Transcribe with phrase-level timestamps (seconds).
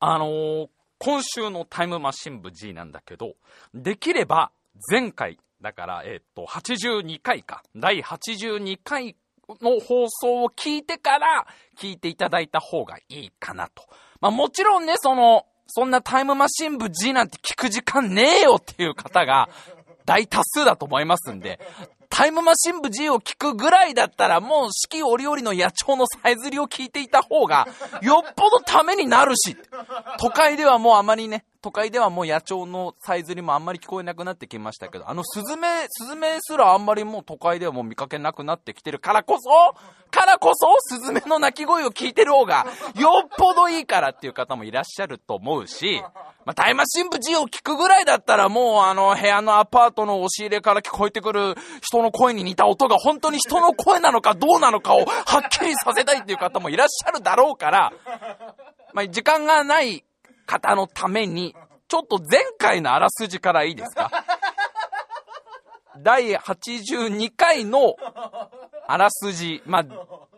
[0.00, 0.68] あのー
[1.02, 3.32] 今週のタイムマシン部 G なんだけど、
[3.72, 4.52] できれば
[4.90, 7.62] 前回、だから、えっ、と、82回か。
[7.74, 9.16] 第82回
[9.62, 11.46] の放送を聞いてから
[11.78, 13.82] 聞いていただいた方がいいかなと。
[14.20, 19.48] まあもちろんね、その、そんなタイムマシン部 G なんて聞く時間ねえよっていう方が
[20.04, 21.60] 大多数だと思いますんで、
[22.20, 27.66] タイムマシン部 G を聞くぐらいだったらもう四季折々の野鳥のさえずりを聞いていた方が
[28.02, 29.56] よっぽどためになるし、
[30.18, 39.50] 都会ではもうあまりね、都会ではもう野鳥のさえずりもあんまり聞こえなくなってきましたけど、あのスズメ、スズメすらあんまりもう都会ではもう見かけなくなってきてるからこそ、
[40.10, 46.02] からこそ、スズメの鳴き声を聞いてる方がよっぽどいいからっていう方もいらっしゃると思うし、
[46.46, 57.92] まあ、タイムマシン部 G を聞くぐらいだったらもうあの部屋のアパートの押し入れから聞こえてくる人の声に似た音が本当に人の声なのかどうなのかをはっきりさせたいっていう方もいらっしゃるだろうから、
[58.94, 60.02] まあ、時間がない
[60.50, 61.54] 方のために、
[61.86, 64.10] ちょっと前回のあらすじからいいですか？
[66.02, 67.94] 第82回の
[68.88, 69.84] あらすじ、まあ、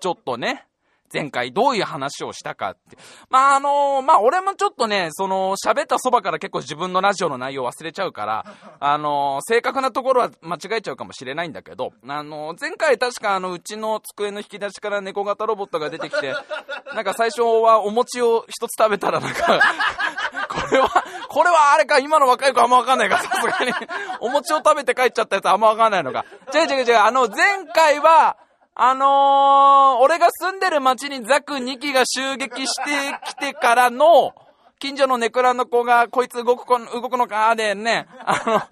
[0.00, 0.66] ちょっとね、
[1.12, 2.96] 前回どういう話をしたかって。
[3.28, 8.46] まあ、あのまあ、俺もちょっとね、その、喋ったそばから結構自分のラジオの内容忘れちゃうから、
[8.80, 16.34] あの正確なところは間違えちゃうかもしれないんだけど、あの前回確かあの、うちの机の引き出しから猫型ロボットが出てきて、
[16.94, 19.60] なんか最初はお餅を一つ食べたらなんか、
[20.48, 23.72] これは、これはあれか、今の若い子あんまわかんないから、さすがに。
[24.20, 26.24] お餅を食べて帰っちゃったやつあんまわかんないのか。
[26.54, 28.36] 違う違う違う、あの、前回は、
[28.75, 32.91] あのー、俺が住んでる町にザク2機が襲撃して
[33.27, 34.34] きてからの、
[34.78, 38.69] 近所のネクラの子が、こいつ動く、動くのかでね、あ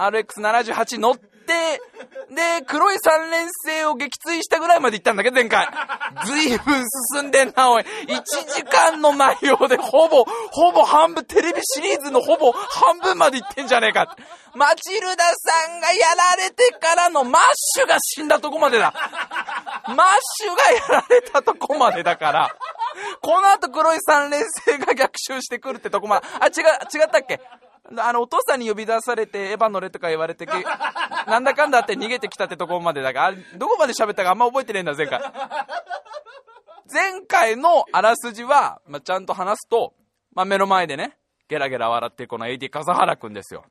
[0.00, 1.80] の、RX78 乗って、で、
[2.66, 5.68] 黒い三連星を撃墜したぐらいまで行ったんだけど、前回。
[6.26, 7.82] ずいぶん進んでんな、おい。
[7.82, 14.14] 1時間の内容でほぼ、ほぼ半分、テレビシリーズのほぼ半分まで行ってんじゃねえか。
[14.54, 18.92] マチルダさんがやられてからのマッシュが死んだとこまでだ。
[19.88, 20.06] マッ
[20.42, 22.56] シュがやられたとこまでだから。
[23.20, 26.26] この後黒い三連星が逆襲してくるってとこまで。
[26.40, 27.40] あ、違う、違ったっけ？
[27.96, 30.52] あの、お父さんに呼び出されて、エヴァ乗れとか言われてけ、
[31.26, 35.20] なんだかんだって逃げてきたってとこまでだから、どこまで喋ったかあんま覚えてねえんだ、前回。
[36.92, 39.94] 前回のあらすじは、まあ、ちゃんと話すと、
[40.34, 41.18] まあ、目の前でね、
[41.48, 43.64] ゲラゲラ笑ってこの AD 笠原くんですよ。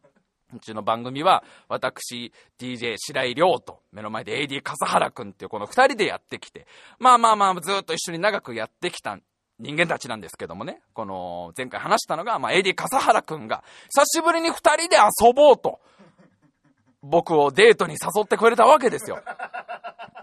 [0.56, 6.68] うちの番組は、私、DJ 白井亮と、目の前で AD 笠原くんっていうこの二人でやってきて、
[7.00, 9.18] まあまあまあ、ずっと一緒に長くやってきた
[9.60, 15.80] 人間たちなんですけどもね、この、前回話したのが、まあ AD 笠原くんが、久しぶりに二人で遊ぼうと、
[17.02, 19.22] 僕をデートに誘ってくれたわけですよ。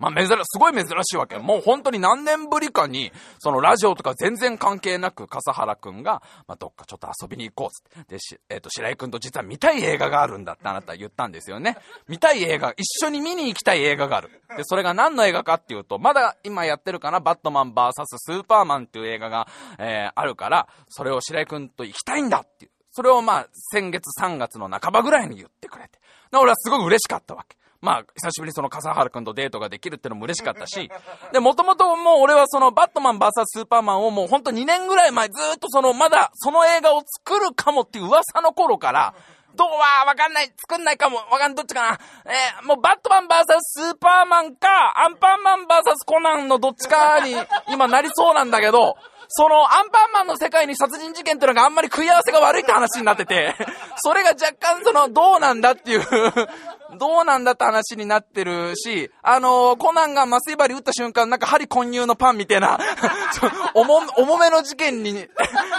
[0.01, 1.39] まあ、珍、すごい珍しいわけ。
[1.39, 8.15] もう本当に何年ぶりかに、そのラジオとか全然関係なく、笠原くんが、まあ、どっかちょっと遊びに行こうっつって。
[8.15, 11.77] で、し、えっ、と、白井くんと実は見たい映画があるんだってあなた言ったんですよね。
[12.09, 14.31] 見たい映画、一緒に見に行きたい映画がある。
[14.57, 19.49] で、それが何の映画かっていうと、まだ今やってるかな、バットマン VS スーパーマンっていう映画が、
[19.79, 22.73] えー、あるから、それを白井くんと行きたいんだっていう。
[22.91, 25.99] それをまあ、先月3月の半ばぐらいに言ってくれて。
[26.39, 27.57] 俺はすごく嬉しかったわけ。
[27.81, 30.91] まあ、久しぶりにその笠原くんとデートができるってのも嬉しかったし、
[31.33, 39.15] で、もともともう俺はそのバットマン VS スーパーマンをもうほんと2年ぐらい前ずっとそのまだその映画を作るかもっていう噂の頃から、
[39.55, 41.99] どうはわかんない、作んないかも、わかんどっちかな。
[42.25, 47.35] えーもうバットマン VS スーパーマンか、アンパンマン VS コナンのどっちかに
[47.69, 48.97] 今なりそうなんだけど、
[49.37, 53.57] そのアンパンマンの世界に殺人事件っていうのがあんまり食い合わせが悪いって話になってて、
[53.99, 56.07] それが若干そのどうなんだっていう、
[56.99, 62.79] どうなんだって話になってるし、あのコナンが麻酔針打った瞬間なんか針混入のパンみたいな、
[63.75, 65.29] 重重めの事件に、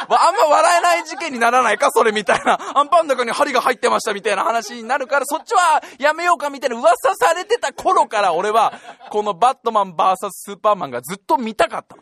[0.09, 2.59] あんま笑えない事件にならないかそれみたいな。
[2.73, 8.73] アンパンの中に針が入ってましたみたいな話になるから、そっちはやめようかみたいな噂されてた頃から俺は、
[9.11, 11.95] このバットマン VS スーパーマンがずっと見たかった。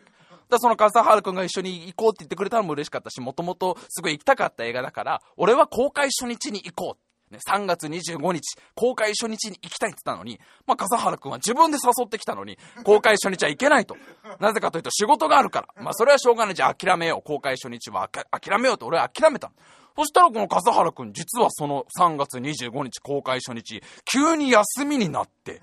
[0.54, 7.04] だその笠原くんが一緒に行こうって言ってくれたのも嬉しかったし、もともとすごい行きたかった映画だから、俺は公開初日に行こう。
[7.30, 13.96] ね、3月25日、公開初日に行きたいって言ったのに、まあ、笠原くんは自分で誘ってきたのに、公開初日は行けないと。
[14.40, 15.82] なぜかというと仕事があるから。
[15.82, 16.54] まあ、それはしょうがない。
[16.54, 17.22] じゃあ諦めよう。
[17.26, 19.50] 公開初日は諦めようと俺は諦めた。
[19.96, 25.62] そしたらこの笠原くん、実はその3月25日公開初日、急に休みになって、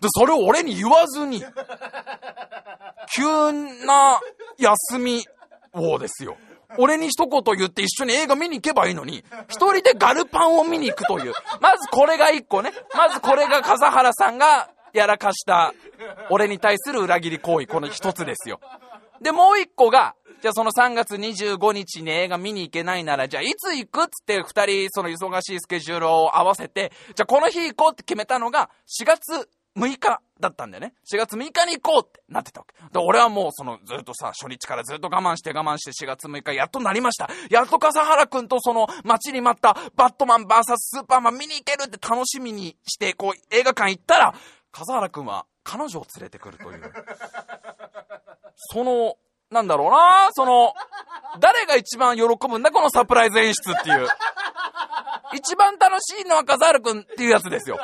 [0.00, 1.44] で、それを俺に言わずに、
[3.14, 3.52] 急
[3.86, 4.20] な
[4.58, 5.24] 休み
[5.72, 6.36] をですよ。
[6.78, 11.32] 俺に一言言って一緒に映画見に行けばいいのに、一人でガルパンを見に行くという。
[11.60, 12.72] まずこれが一個ね。
[12.94, 15.72] まずこれが笠原さんがやらかした、
[16.30, 18.60] 俺に対する裏切り行為、この一つですよ。
[19.20, 30.94] で、もう一個が、じゃあその3月25日に映画見に行けないなら、じゃあいつ行くっつって二人その忙しいスケジュールを合わせて、じゃあこの日行こうって決めたのが4月6日だったんだよね。
[31.12, 32.74] 4月6日に行こうってなってたわけ。
[32.92, 37.28] で、俺はもうそのずっとさ、初日からずっと我慢して我慢して4月6日やっとなりました。
[37.50, 44.34] やっと笠原くんとその待ちに待ったバットマン VS スーパーマン見に行けるって楽しみにして、こう映画館行ったら、
[44.70, 46.92] 笠原くんは彼女を連れてくるという。
[48.56, 49.16] その、
[49.50, 50.72] なんだろうなその、
[51.38, 54.08] 誰が一番喜ぶんだこのサプライズ演出っていう。
[55.34, 57.78] 一番楽しいのは笠原くんっていうやつですよ。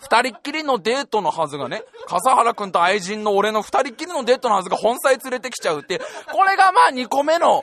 [0.00, 7.62] 二人っきりのデートのはずがね、笠原くんと愛人の俺の二人っきりのデートのはずが本妻連れてきちゃうって、これがまあ二個目の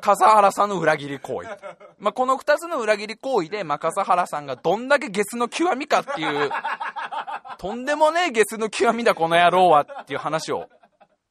[0.00, 1.48] 笠原さんの裏切り行為。
[1.98, 6.50] まあこの二つの裏切り行為で、まあ笠原さんがどんだけゲスの極みかっていう、
[7.58, 10.68] とんでもねえゲスの極みだこの野郎はっていう話を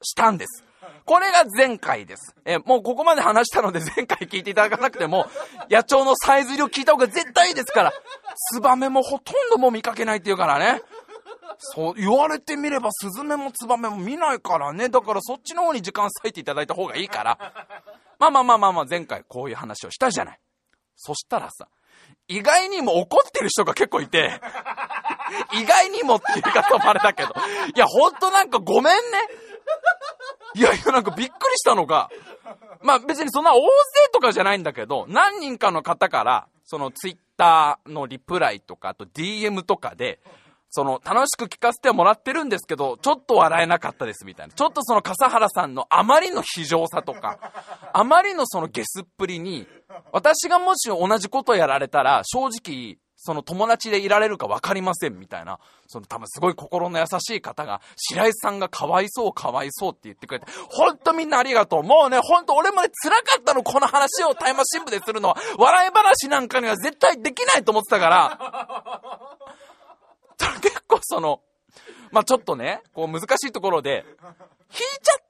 [0.02, 0.65] したんです。
[1.06, 2.36] これが前回です。
[2.46, 5.28] え、もうここまで話したので 前回聞いていただかなくても、
[5.70, 7.94] 野鳥のさえずりを聞いた方が絶対いいですから。
[8.52, 10.82] ツバメもほとんどもう見かけないっていうからね。
[11.60, 14.90] そう、言われてみればスズメもツバメも見ないからね。
[14.90, 17.38] だからそっちの方に時間割いていただいた方がいいから。
[18.20, 20.40] まあまあまあまあまあ、前回こういう話をしたじゃない。
[20.96, 21.68] そしたらさ、
[22.28, 24.42] 意外にも怒ってる人が結構いて、
[25.54, 27.30] 意外にもっていう言い方もあれだけど、
[27.76, 29.02] いや、ほんとなんかごめんね。
[30.56, 32.10] いやいや、なんかびっくりしたのが、
[32.82, 33.66] まあ別にそんな大勢
[34.14, 40.20] とかじゃないんだけど、何人かの方から、そのツイッターのリプライとか、あと DM とかで、
[40.70, 44.54] その、楽しく聞かせてもらってるんですけど、ちょっと笑えなかったですみたいな。
[44.54, 47.40] ちょっとその笠原さんのあまりの非常さとか、
[47.94, 49.68] あまりのそのゲスっぷりに、
[50.12, 61.84] 私がもし同じことやられたら、正直、その友達でいられるか分かりませんみたいな、その多分すごい心の優しい方が、白井さんがかわいそうかわいそうって言ってくれて、ほんとみんなありがとう。
[61.84, 69.40] もうね、ほんと俺もね、辛かったの、この話をタイムシンプでするのは、笑い話なんかには絶対できないと思ってたから、
[70.62, 71.42] 結構その、
[72.12, 75.24] まあちょっとね、こう難しいところで、引いちゃっ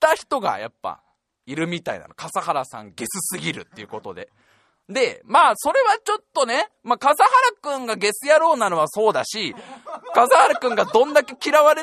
[0.00, 1.02] た人がやっぱ、
[1.44, 2.14] いるみたいなの。
[2.14, 4.30] 笠原さんゲスすぎるっていうことで。
[4.92, 9.54] で、まあ、それはちょっとね、まあ、笠原くんがゲス野郎なのはそうだし、
[10.14, 11.82] 笠原くんがどんだけ嫌われ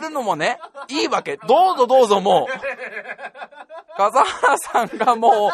[0.00, 0.58] るのもね、
[0.88, 1.38] いいわけ。
[1.48, 3.96] どうぞどうぞもう。
[3.96, 5.50] 笠原さんがもう、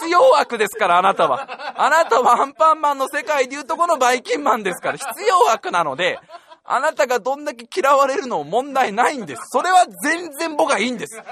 [0.00, 1.74] 必要悪ですから、あなたは。
[1.76, 6.18] あなたはアンパンマンの世界でいうとこのバイキンマンですから、必要悪なので、
[6.64, 9.42] あなたがどんだけ嫌われるのも問題ないんです。
[9.50, 11.22] それは全然僕はいいんです。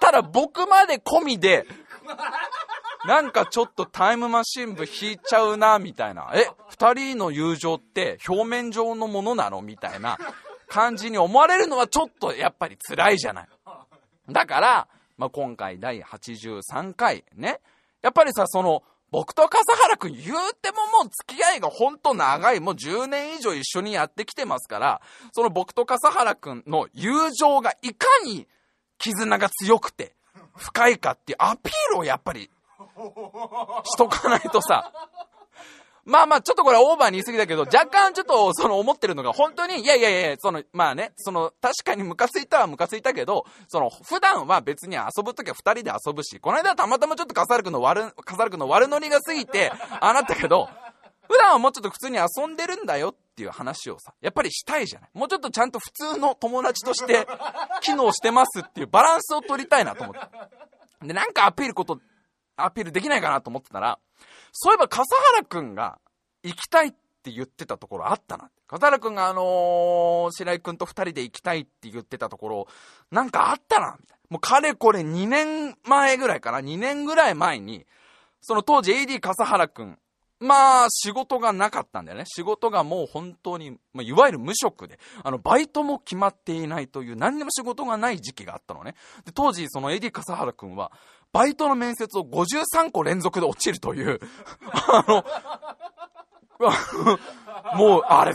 [0.00, 1.66] ただ僕まで込みで、
[3.06, 6.30] なんかちょっとタイムマシン部引いちゃうな、みたいな。
[6.34, 9.60] え、二人の友情って表面上のものなの？
[9.60, 10.18] みたいな
[10.68, 13.48] 感じに思われるのはちょっとやっぱり辛いじゃない。
[14.30, 14.88] だから、
[15.18, 17.60] まあ、今回第83回ね。
[18.02, 20.24] やっぱりさ、その、僕と笠原くん言う
[20.54, 25.02] てももう付き合いがほんと長い、もう10年以上一緒にやってきてますから、
[25.32, 28.48] その僕と笠原くんの友情がいかに
[28.96, 30.14] 絆が強くて
[30.56, 32.50] 深いかっていうアピールをやっぱり
[33.84, 34.92] しとかないとさ、
[36.04, 50.68] まあまあ、ちょっとこれオーバーに言い過ぎだけど、若干ちょっとその思ってるのが、本当に、いやいやいや、その、まあね、その、確かにムカついたはムカついたけど、その、普段は別に遊ぶときは二人で遊ぶし、この間はたまたまちょっとカサル君の悪、カサル君の悪ノリが過ぎて、ああなったけど、
[51.28, 55.10] 普段はもうちょっと普通に遊んでるんだよっていう話をさ、やっぱりしたいじゃない。
[55.14, 57.26] もうちょっとちゃんと普通の友達として
[57.80, 60.14] 機能してますっていうバランスを取りたいなと思っ
[61.00, 61.06] て。
[61.06, 62.00] で、なんかアピールこと、
[62.56, 63.98] アピールできないかなと思ってたら、
[64.52, 65.98] そういえば笠原くんが
[66.42, 66.90] 行きたいっ
[67.22, 68.50] て言ってたところあったな。
[68.66, 72.68] 笠原くんがあのー、白井くんと二人で行きたいって言ってたところ、
[73.10, 73.98] なんかあったな。
[74.28, 76.60] もうかれこれ2年前ぐらいかな。
[76.60, 77.86] 2年ぐらい前に、
[78.40, 79.98] その当時 AD 笠原くん、
[80.42, 82.24] まあ、仕事がなかったんだよね。
[82.26, 88.94] 仕事がもう本当に、まあ、いわゆる無職で、あの、バイトも決まっていないという、何にも仕事がない時期があったのね。
[89.24, 90.92] で、当時、その AD 笠原くんは、
[91.32, 94.20] バイトの面接を53個連続で落ちるという、
[94.72, 95.24] あの、
[97.76, 98.32] もう、あれ、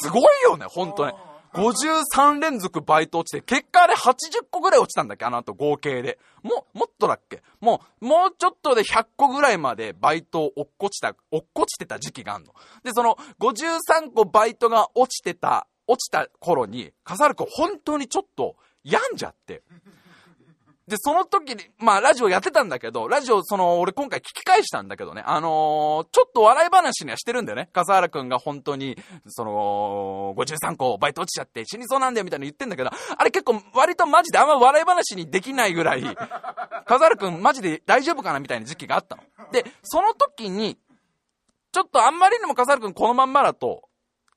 [0.00, 1.12] すごいよね、本当に。
[1.56, 5.24] 53連続バイト落ちて、結果あれ80個ぐらい落ちたんだっけ？
[5.24, 6.18] あの後合計で。
[6.42, 7.42] も、もっとだっけ？
[7.60, 12.54] もう、もうちょっとで100個ぐらいまでバイトを落っこちた、落っこちてた時期があんの。
[12.84, 19.62] で、その53個バイトが落ちてた、落ちた頃に、笠原君本当にちょっと病んじゃって。
[20.88, 27.68] で、その時に、まあ、ラジオやってたんだけど、ラジオ、その、俺今回聞き返したんだけどね、あのー、ちょっと笑い話にはしてるんだよね。
[27.72, 36.02] 笠原くんが本当に、その、53個バイト落ちちゃって死にそうなんだよみたいな言ってんだけど、あれ結構割とマジであんま笑い話にできないぐらい、
[36.86, 39.22] 笠原くんマジで大丈夫かなみたいな時期があったの。
[39.50, 40.78] で、その時に、
[41.72, 43.88] ちょっとあんまりにも笠原くんこのまんまだと、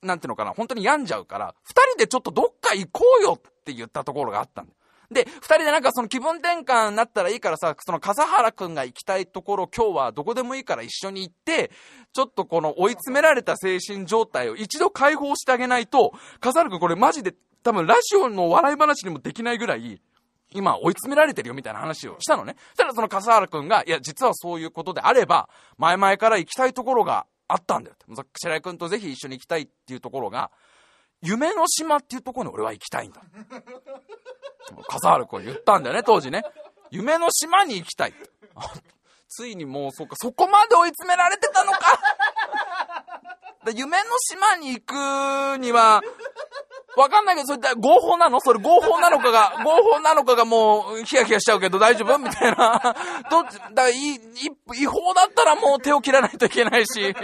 [0.02, 4.79] なんていうのかな、本当に病んじゃうから、二人でちょっとどっか行こうよって言ったところがあったんだよ。
[5.10, 11.72] で、二人でなんかその気分転換になったらいいからさ、その笠原くんが行きたいところ今日はどこでもいいから一緒に行って、
[12.12, 20.00] ちょっとこの追い詰められた精神状態を一度解放してあげないと、笠原くんこれマジで多分ラジオの笑い話にもできないぐらい、
[20.52, 22.56] 今追い詰められてるよみたいな話をしたのね。
[22.70, 28.24] そしたらその笠原くんが、いや実はそういうことであれば、前々から行きたいところがあったんだよって。
[28.36, 30.50] 白井くんとぜひ一緒に行きたいっていうところが、
[31.22, 33.20] 夢の島っていうところに俺は行きたいんだ。
[34.88, 36.42] 笠原君言ったんだよね、当時ね。
[36.90, 38.14] 夢の島に行きたい。
[39.28, 41.78] ついにもう、そうか、そこまで追い詰められてたのか。
[43.74, 46.02] 夢の島に行くには、
[46.96, 48.40] わかんないけど、それ合法なの？
[48.40, 52.18] それ合法なのかが、 合法なのかがもう、ヒヤヒヤしちゃうけど大丈夫？
[52.18, 52.96] みたいな。
[53.30, 57.14] どっち、だからい、違法だったらもう手を切らないといけないし、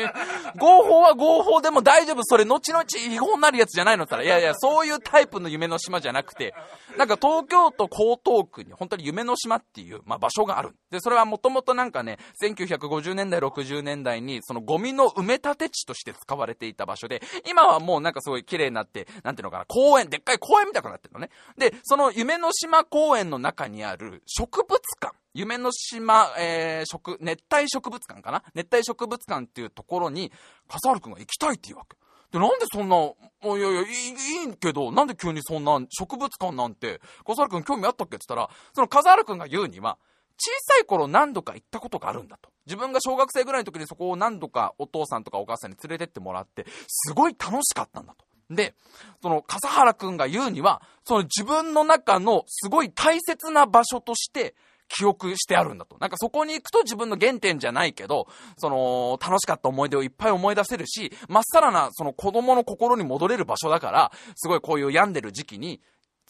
[0.56, 2.22] 合法は合法でも大丈夫。
[2.22, 4.04] それ後々違法になるやつじゃないの？
[4.04, 6.54] ったら、いやいや、そういうタイプの夢の島じゃなくて、
[6.96, 10.74] なんか東京都江東区に本当に夢の島っていう、まあ、場所がある。
[10.90, 21.30] で、それはもともとなんかね、1950年代、60年代に、そのゴミの埋め立て地として使われていた場所で、今はもうなんかすごい綺麗になって、なんていうのかな、公園、でっかい公園みたくなってるのね。
[21.56, 25.14] で、その夢の島公園の中にある植物館。
[25.34, 28.42] 夢の島、えー、植、熱帯植物館かな？
[28.54, 30.32] 熱帯植物館っていうところに、
[30.66, 31.96] 笠原くんが行きたいっていうわけ。
[32.32, 39.98] で、なんでそんな、いやいや、いい、いいけど、なんで急にそんな植物館なんて、笠原くん興味あったっけって言ったら、その笠原くんが言うには、
[40.38, 42.50] 小さい頃何度か行ったことがあるんだと。
[42.66, 48.24] 自分が小学生ぐらいの時にそこを何度かお父さんとかお母さんに連れてってもらって、すごい楽しかったんだと。
[48.50, 48.74] で、
[49.22, 54.54] その笠原くんが言うには、その自分の中のすごい大切な場所として、
[54.88, 55.96] 記憶してあるんだと。
[56.00, 65.80] なんかそこに行くと自分の原点じゃないけど、その、楽しかった思い出をいっぱい思い出せるし、まっさらな、その子供の心に戻れる場所だから、すごいこういう病んでる時期に、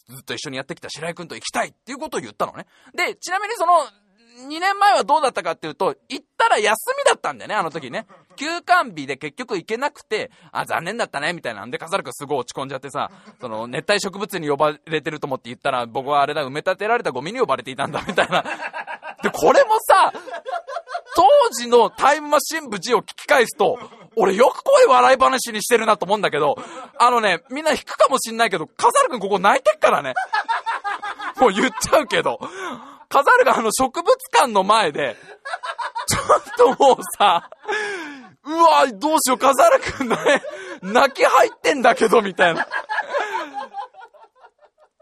[0.08, 2.66] ずっと一緒にやってきた白井くんと行きたいっていうことを言ったのね。
[2.94, 3.75] で、ちなみにその、
[4.49, 8.06] 2年前はどうだったかっていうと、行ったら休みだったんだよね、あの時ね。
[8.36, 18.42] 休館日で結局行けなくて、あ、残念だったね、みたいなんで、笠原くんすごい落ち込んじゃってさ、その、熱帯植物に呼ばれてると思って言ったら、僕はあれだ、埋め立てられたゴミに呼ばれていたんだ、みたいな。
[19.22, 20.12] で、これもさ、
[21.16, 23.78] 当時のタイムマシン部 G を聞き返すと、
[24.16, 26.56] 俺よくこういう笑い話にしてるなと思うんだけど、
[26.98, 30.14] あのね、みんな引くかもしんないけど、笠原くんここ泣いてっからね。
[31.38, 32.38] もう言っちゃうけど。
[33.08, 35.16] 飾るがあの植物館の前で、
[36.08, 37.48] ちょっともうさ、
[38.46, 40.16] うわ、どうしよう、飾るくんね、
[40.82, 42.66] 泣き入ってんだけど、みたいな。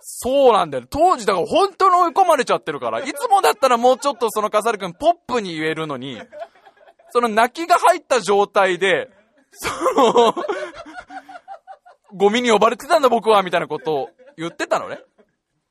[0.01, 0.85] そうなんだよ。
[0.89, 3.01] 当時だから本当に追い込まれちゃってるから。
[3.01, 6.21] いつもだったらもうちょっとその飾るくんポップに言えるのに、
[7.11, 9.11] その泣きが入った状態で、
[9.53, 10.35] その、
[12.15, 15.01] ゴミに呼ばれてたんだ僕は、みたいなことを言ってたのね。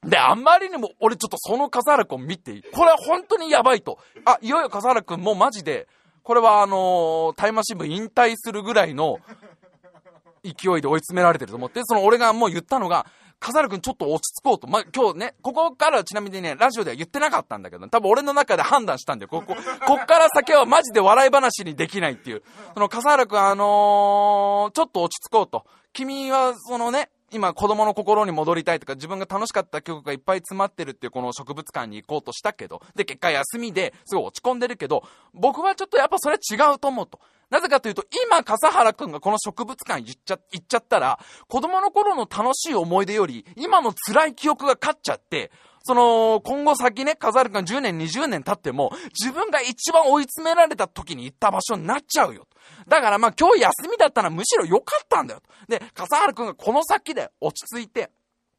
[0.05, 3.97] で、あんまりにも、俺ちょっとその笠原くん見ていいこれは本当にやばいと。
[4.25, 5.87] あ、いよいよ笠原くんもうマジで、
[6.23, 9.19] これはあのー、タイマー新聞引退するぐらいの
[10.43, 13.05] 勢いで追い詰められてると思って、その俺がもう言ったのが、
[13.39, 14.67] 笠原くんちょっと落ち着こうと。
[14.67, 19.29] まあ、今日ね、ここからちなみにね、ラジオでは言ってなかったんだけど、多分俺の中で判断したんだよ。
[19.29, 22.43] ここ、こっから先はマジで笑い話にできないっていう。
[22.73, 25.65] その笠原くんあのー、ちょっと落ち着こうと。
[25.91, 37.19] 君は、そのね、今子供の心に戻りたいとか自分が楽しかった曲がいっぱい詰まってるっていうこの植物館に行こうとしたけど、で、結果休みですごい落ち込んでるけど、僕はちょっとやっぱそれ違うと思うと。
[37.49, 45.51] なぜかというと、今、笠原くんがこの植物館行っちゃ、行っちゃったら、子供の頃の楽しい思い出より、今の辛い記憶が勝っちゃって、
[45.83, 52.47] その、今後先ね、飾るか10年、20年経っても、自分が一番追い詰められた時に行った場所になっちゃうよ。
[52.87, 55.41] だからまあ今日休みだったらむしろ良かったんだよ。
[55.67, 58.11] で、笠原くんがこの先で落ち着いて、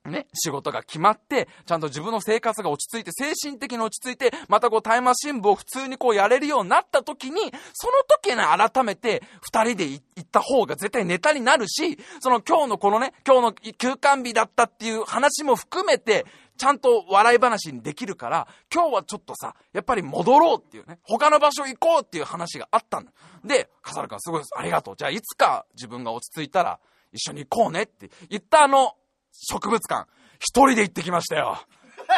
[0.05, 7.41] ね、仕事が決まって、ちゃんと自分の生活が落ち着いて、精神的に落ち着いて、またこうタイマシン部を普通にこうやれるようになった時に、
[7.73, 23.13] その時に改めて二人で行った方が絶対ネタになるし、その今日のこのね、今日の休館日だったっていう話も含めて、ちゃんと笑い話にできるから、今日はちょっとさ、やっぱり戻ろうっていうね、他の場所行こうっていう話があったんだ。
[23.45, 24.51] で、笠原君すごいです。
[24.57, 24.97] ありがとう。
[24.97, 26.79] じゃあいつか自分が落ち着いたら
[27.13, 28.95] 一緒に行こうねって言ったあの
[29.33, 30.09] 植物館、
[30.39, 31.59] 一人で行ってきましたよ。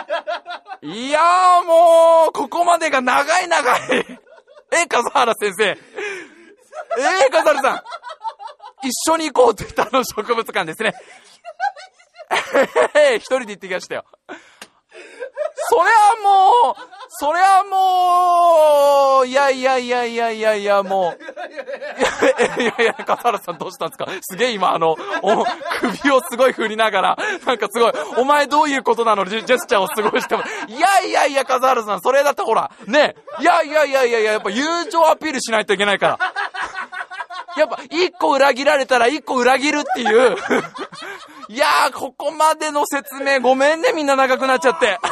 [0.82, 3.80] いやーもう、ここまでが長い長い。
[4.72, 5.64] え、笠原先生。
[5.64, 7.82] えー、笠原さん。
[8.86, 10.94] 一緒に行こうって言ったあの植物館ですね。
[13.16, 14.04] 一人で行ってきましたよ。
[15.68, 15.84] そりゃ
[16.22, 16.74] もう、
[17.08, 21.22] そりゃもう、いやいやいやいやいやいや、もう。
[22.62, 24.06] いやいやいや、笠原さんどうしたんですか？
[24.22, 24.96] すげえ今あの、
[25.80, 29.24] 首をすごい振りながら、なんかすごい、お前どういうことなの？
[29.26, 36.18] ジェスチャーをすごいしても、いやいやいや、笠原さん、それだってほら、ね、いやいやいやいやいや、やっぱ友情アピールしないといけないから。
[37.56, 40.36] やっぱ、一個裏切られたら一個裏切るっていう。
[41.48, 44.98] いやー、ここまでの説明ごめんね、みんな長くなっちゃって。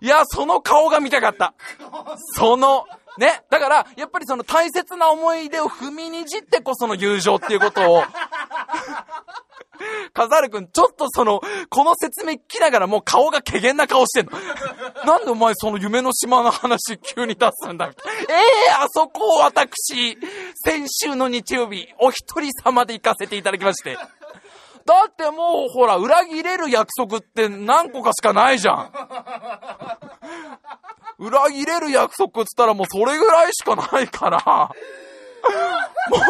[0.00, 1.54] いや、その顔が見たかった。
[2.34, 2.86] その、
[3.18, 3.44] ね。
[3.50, 8.02] だから、やっぱりその大切な思い出を踏みにじってこその友情っていうことを、
[10.12, 14.32] カザール君、ちょっとその、この説明聞きながらもう顔が怪げんな顔してんの。
[15.04, 17.92] なんでお前その夢の島の話急に出すんだえ
[18.68, 20.18] えー、あそこを私、
[20.54, 23.96] 先週の日曜日、お一人様で行かせていただきまして。
[24.84, 28.92] だってもう、ほら、裏切れる約束って何個かしかないじゃん。
[31.18, 34.70] 裏切れる約束っつったらもうそれぐらいしかないから。
[36.10, 36.20] もう、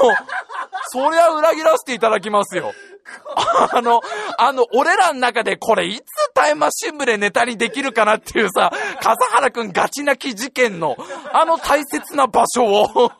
[0.88, 2.72] そりゃ裏切らせていただきますよ。
[3.72, 4.00] あの、
[4.38, 6.02] あの、俺らの中でこれいつ
[6.34, 10.96] タイムマシン部でネタにできるかなっていうさ、笠原くんガチ泣き事件の、
[11.32, 13.12] あの大切な場所を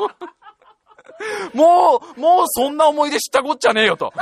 [1.54, 4.12] もう、もうそんな思い出したこっちゃねえよと。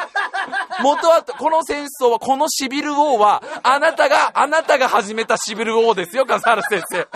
[0.82, 7.08] 元は、この戦争は、このシビル王は、あなたが、あなたが始めたシビル王ですよ、笠原先生。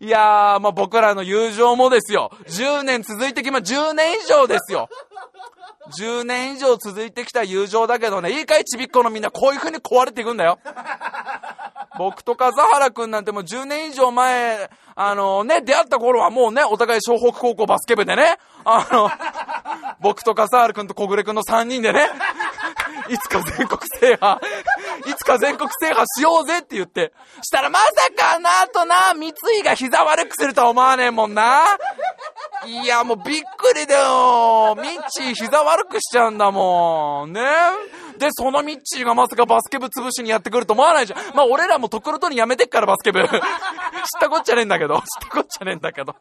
[0.00, 2.30] いやー、まあ、僕らの友情もですよ。
[2.46, 4.88] 10年続いてきま、10年以上ですよ。
[5.88, 10.58] 10年以上続いてきた友情だけどね、いいかいちびっこのみんなこういう風に壊れていくんだよ。
[11.98, 19.10] 僕と笠原くんなんてもう10年以上前、あのね、出会った頃はもうね、お互い湘北高校バスケ部でね、あの、
[20.00, 22.08] 僕と笠原くんと小暮くんの3人でね、
[23.08, 24.40] いつか全国制覇、
[25.06, 31.64] いつか全国制覇しようぜって言って、したらまさかなとな、三井が膝悪くするとは思わねえもんな。
[32.66, 34.76] いや、もうびっくりだよ。
[34.76, 37.32] ミッチー膝悪くしちゃうんだもん。
[37.32, 37.40] ね。
[38.20, 41.34] で、そのミッチーがまさかバスケ部潰しにやってくると思わないじゃん。
[41.34, 43.20] まあ俺らもところとにやめてっからバスケ部。
[43.26, 43.30] 知っ
[44.20, 44.96] たこっちゃねえんだけど。
[44.96, 46.14] 知ったこっちゃねえんだけど。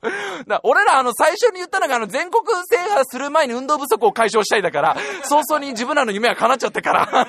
[0.47, 7.27] だ俺らあの最初に言ったのがあの全国制覇する前に運動不足を解消したいだから、早々に自分らの夢は叶っちゃってから。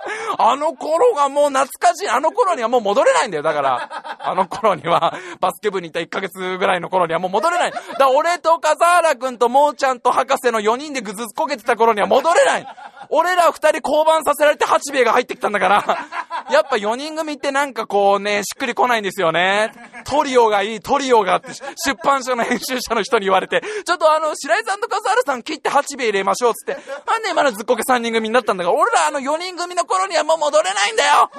[0.38, 2.08] あの頃がもう懐かしい。
[2.08, 3.42] あの頃にはもう戻れないんだよ。
[3.42, 7.70] だから、あの頃には、バスケ部にいた1ヶ月ぐらいの頃にはもう戻れない。
[7.70, 12.66] だから俺と笠原くんともーちゃんと博士の4人でぐずつこけてた頃には戻れない。
[13.10, 16.06] 俺ら二人降板させられて八兵衛が入ってきたんだから、
[16.50, 19.72] やっぱ4人組ってなんかこうね、しっくりこないんですよね。
[20.04, 31.30] トリオがいい、トリオがって出版社の編集者の人に言われて、ちょっとあの、白井さんと笠原さん切って八兵衛入れましょうっつって、なんで今のずっこけ3人組になったんだから、俺らあの4人組の頃にはもう戻れないんだよ。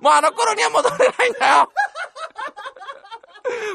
[0.00, 1.72] もうあの頃には戻れないんだよ。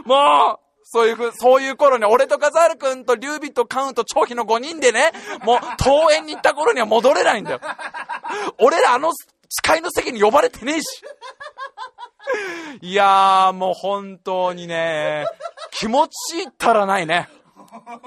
[0.06, 0.65] もう、
[0.96, 5.12] そういう、そういう頃に、俺とカザール君と劉備とカウント、長飛の5人でね、
[5.44, 7.60] もう、登園に行った頃には戻れないんだよ。
[8.60, 11.04] 俺らあの、誓いの席に呼ばれてねえし。
[12.80, 15.26] いやー、もう本当にね、
[15.72, 17.28] 気持ちいったらないね。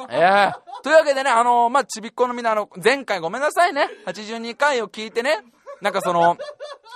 [0.08, 3.90] ええー、というわけでね、あのー、まあ、ちびっこのみんな、あの、前回ごめんなさいね。
[4.06, 5.44] 82回を聞いてね、
[5.82, 6.38] なんかその、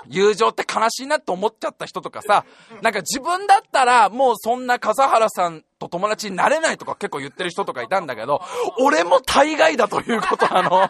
[0.07, 2.45] 友情って悲しいなって思っちゃった人とかさ、
[2.81, 8.43] なんか自分だったらもうそんな笠原さんと友達になれないとか結構言ってる人とかいたんだけど、
[8.81, 10.88] 俺も大概だということなの。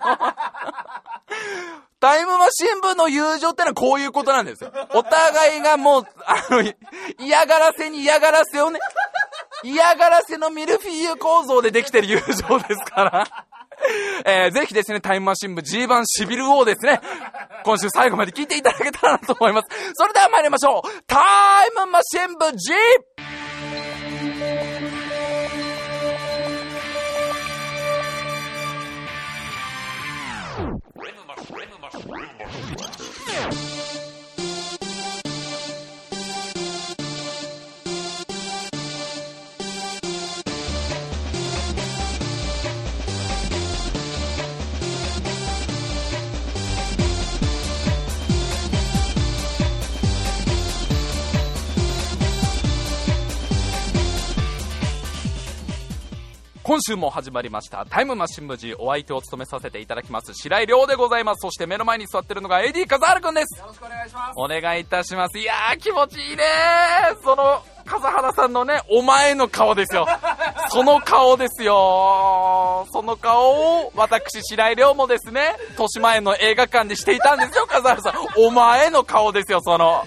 [2.00, 4.72] タイムマシン部の友情ってのはこういうことなんですよ。
[4.92, 6.72] お互いがもう、あの、
[7.20, 8.80] 嫌がらせに嫌がらせをね、
[9.62, 13.46] 嫌がらせのミルフィーユ構造でできてる友情ですから。
[14.24, 17.00] えー、ぜひですね、タイムマシン部 G 版シビル王ですね、
[17.64, 19.68] 今週最後まで聞いていただけたらなと思います。
[19.94, 21.16] それでは参りましょうタ
[21.66, 22.72] イムマシン部 G!
[22.74, 22.78] タ
[31.58, 32.06] イムマシン
[32.76, 33.71] 部 G!
[56.64, 57.84] 今週も始まりました。
[57.90, 61.40] タイムマシン無事お相手を務めさせていただきます白井亮でございます。
[61.40, 63.58] そして目の前に座ってるのが AD 笠原くんです。
[63.58, 64.32] よろしくお願いします。
[64.36, 65.38] お願いいたします。
[65.40, 67.22] いやー気持ちいいねー。
[67.24, 70.06] その笠原さんのねお前の顔ですよ。
[70.68, 72.86] その顔ですよ。
[72.92, 78.14] その顔を私白井亮もですね豊島園の映画館でしていたんですよ笠原さん。
[78.38, 80.04] お前の顔ですよその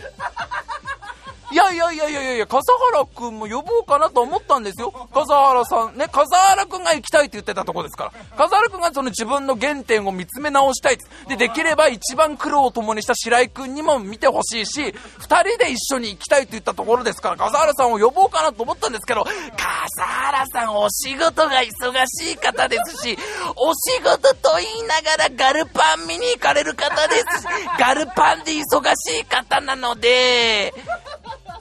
[1.56, 4.92] いやいやいやいやいや、笠原くんも呼ぼうかなと思ったんですよ。
[5.14, 8.36] 笠原さん、ね、笠原くんが行きたいって言ってたとこですから。
[8.36, 10.98] 笠原くんがその自分の原点を見つめ直したい
[11.30, 23.18] で、できれば一番苦労を共にした白井くんにも見てほしいし、二人で一緒に行きたいって言ったところですから、笠原さんを呼ぼうかなと思ったんですけど、笠原さんお仕事が忙しい方ですし、
[23.56, 27.48] お仕事と言いながらガルパン見に行かれる方ですし、
[27.80, 30.74] ガルパンで忙しい方なので、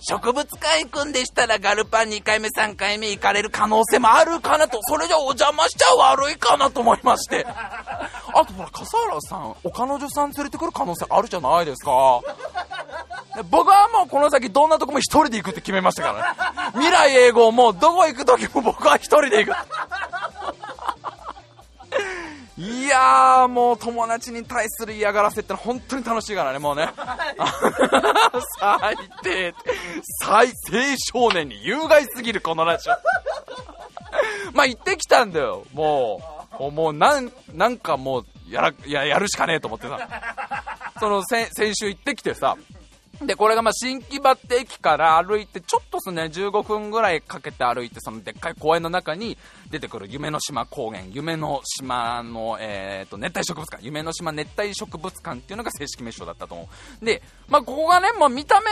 [0.01, 7.47] 植物館行くんでしたらガルパン2回目3回目行かれる可能性もあるかなと、それじゃお邪魔しちゃ悪いかなと思いまして。
[8.35, 12.21] あとほら、笠原さん、お彼女さん連れてくる可能性あるじゃないですか。
[13.51, 16.71] 僕はもうこの先どんなとこも一人で行くって決めましたからね。
[16.75, 19.57] 未来英語もどこ行く時も僕は一人で行く。
[22.57, 26.89] いやー、もう友達に対する嫌がらせってのは本当に楽しいからね、もうね。
[28.61, 29.55] 最低。
[30.23, 32.93] 最、青少年に有害すぎる、このラジオ。
[34.53, 36.21] まあ、行ってきたんだよ、も
[36.61, 36.71] う。
[36.71, 40.09] もう、なん、なんかもう、やら、や、やるしかねえと思ってさ。
[41.01, 42.57] その、先週行ってきてさ、
[43.23, 49.39] で、これがまあ新木場って駅から歩いて、ちょっとすね、15分ぐらいかけて歩いて、そのでっかい公園の中に
[49.71, 56.69] 出てくる夢の島高原、夢の島の、えー、と、熱帯植物館、夢の島熱帯植物館っていうのが正式名称だったと思
[57.03, 57.05] う。
[57.05, 58.67] で、まあここがね、まあ見た目、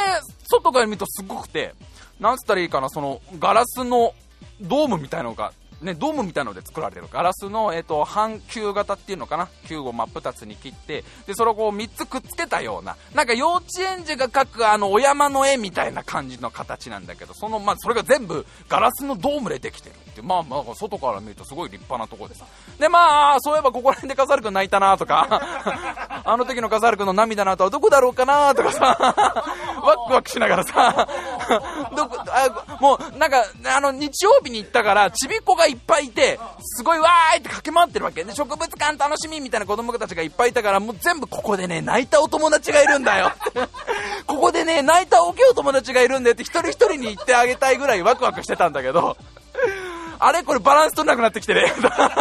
[0.44, 1.74] 外から見るとすごくて、
[2.18, 4.14] なんつったらいいかな、その、ガラスの
[4.60, 9.48] ドームみたいのがね、ドームみたいので作られてるガラスの、えーと、半球型っていうのかな？
[9.66, 22.46] 球を真っ二つに切ってでそれをこう3つくっつけたようななんか幼稚園児が描くあのお山の絵みたいな感じの形なんだけどその、まあ、それが全部ガラスのドームでできてるってまあまあ外から見るとすごい立派なとこでさ。
[22.78, 25.26] でまあそういえばここら辺で笠原君泣いたなとか。
[26.24, 28.96] あの時の笠原君の涙の後はどこだろうかなとかさ。
[29.82, 31.08] ワクワクしながらさ。
[31.96, 38.24] どこあもうなんかあの日曜日に行ったからちびっこがいっぱいいて、すごいわーいって駆け回ってるわけ。
[38.24, 43.32] で、植物館楽しみみたいな子供たちがいっぱいいたから、もう全部ここでね、泣いたお友達がいるんだよ。
[44.26, 49.16] ここでね、泣いた大きいお友達がいるんだよって一人一人に言ってあげたいぐらいワクワクしてたんだけど、
[50.18, 50.44] あれ？
[50.44, 51.72] これバランス取れなくなってきてね。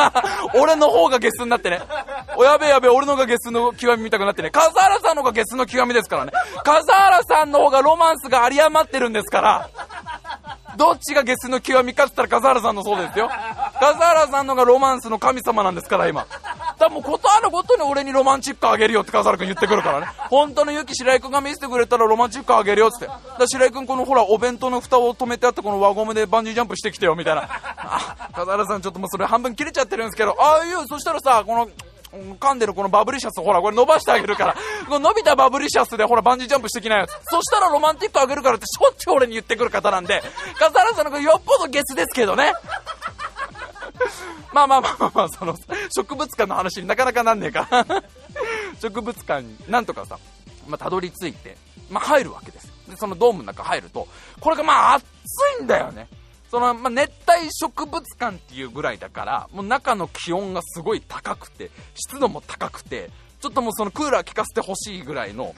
[0.56, 1.82] 俺の方がゲスになってね。
[2.36, 4.50] おやべやべ、俺のがゲスの極み見たくなってね。
[4.50, 6.32] 笠原さんの方がゲスの極みですからね。
[6.64, 9.70] 笠原さんの方がロマンスが有り余ってるんですから。
[10.78, 13.30] どっちがゲスの極みかって言ったら笠原さんのそうですよ。
[13.80, 16.26] 笠原さんのがロマンスの神様なんですから、今。
[16.80, 20.08] だもうことあるごとに俺にロマンチックあげるよって笠原君言ってくるからね。
[20.30, 23.08] 本当の勇気白井君が見せてくれたらロマンチックあげるよっつって。
[23.08, 27.48] だ白井君このほらお弁当の蓋を止めてあってこの輪ゴムでバンジージャンプしてきてよみたいな。
[27.78, 31.68] あ、笠原さんちょっともうそれ半分切れちゃってるんですけど、ああいう、そしたらさ、この、
[32.12, 34.56] 噛んでるこのバブリシャス、ほら、これ伸ばしてあげるから、
[34.88, 37.08] この伸びたバブリシャスで、ほら、バンジージャンプしてきなよ。
[37.30, 40.22] そしたらロマンティックあげるからって、しょっちゅう俺に言ってくる方なんで、
[40.60, 42.54] 笠原さんのよっぽどゲスですけどね。
[44.54, 45.56] まあまあまあまあまあ、その、
[45.96, 47.68] 植物館の話になかなかなんねえか。
[48.82, 50.20] 植物館になんとかさ、
[50.68, 51.56] まあ、たどり着いて、
[51.90, 52.74] まあ、入るわけですよ。
[52.90, 54.08] で、そのドームの中入ると、
[54.40, 55.04] これがまあ、暑
[55.62, 56.08] いんだよね。
[56.52, 63.10] その、まあ、熱帯植物館っていうぐらいだから、もう中の気温がすごい高くて、湿度も高くて、
[63.40, 65.56] ちょっともうそのクーラー効かせてほしいぐらいの、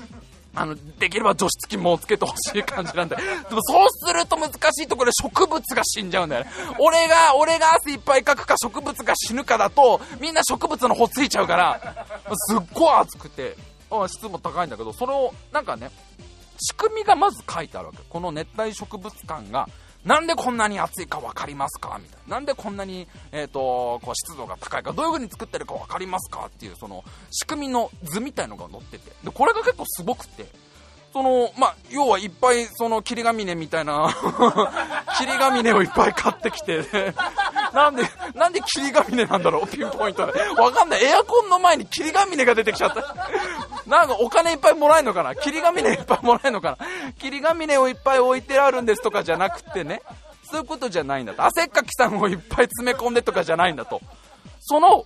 [0.53, 3.15] あの、できれば除湿機もつけてほしい感じなんで。
[3.49, 6.51] でもそうすると難しいところで植物が死んじゃうんだよね。
[6.77, 12.05] 俺が、俺が汗いっぱいかくか植物が死ぬかだと、みんな植物の方ついちゃうから、
[12.49, 13.57] すっごい暑くて、
[14.09, 15.89] 湿も高いんだけど、それを、なんかね、
[16.61, 17.99] 仕組みがまず書いてあるわけ。
[18.07, 19.67] この熱帯植物館が、
[20.05, 21.97] なんでこんなに暑いか分かりますか？
[22.01, 22.35] みたいな。
[22.35, 26.45] なんでこんなに、えっ、ー、と、こう湿度が高いか、どういう風に作ってるか分かりますか？
[26.47, 29.11] っていう、その、仕組みの図みたいのが載ってて。
[29.23, 30.45] で、これが結構すごくて、
[31.13, 34.09] その、まあ、要はいっぱい、その、霧ヶ峰みたいな
[35.19, 36.83] 霧ヶ峰をいっぱい買ってきて、
[37.71, 40.41] なんで、なんで霧ヶ峰なんだろう、ピンポイントで。
[40.59, 41.03] わかんない。
[41.03, 43.15] エアコンの前に霧ヶ峰が出てきちゃった。
[43.85, 45.35] なんかお金いっぱいもらえるのかな？
[45.35, 47.13] 霧ヶ峰いっぱいもらえるのかな？
[47.19, 50.01] 霧ヶ峰をいっぱい置いてあるんですとかじゃなくてね、
[50.49, 51.45] そういうことじゃないんだと。
[51.45, 54.01] 汗っかきさんをいっぱい詰め込んでとかじゃないんだと。
[54.59, 55.05] その、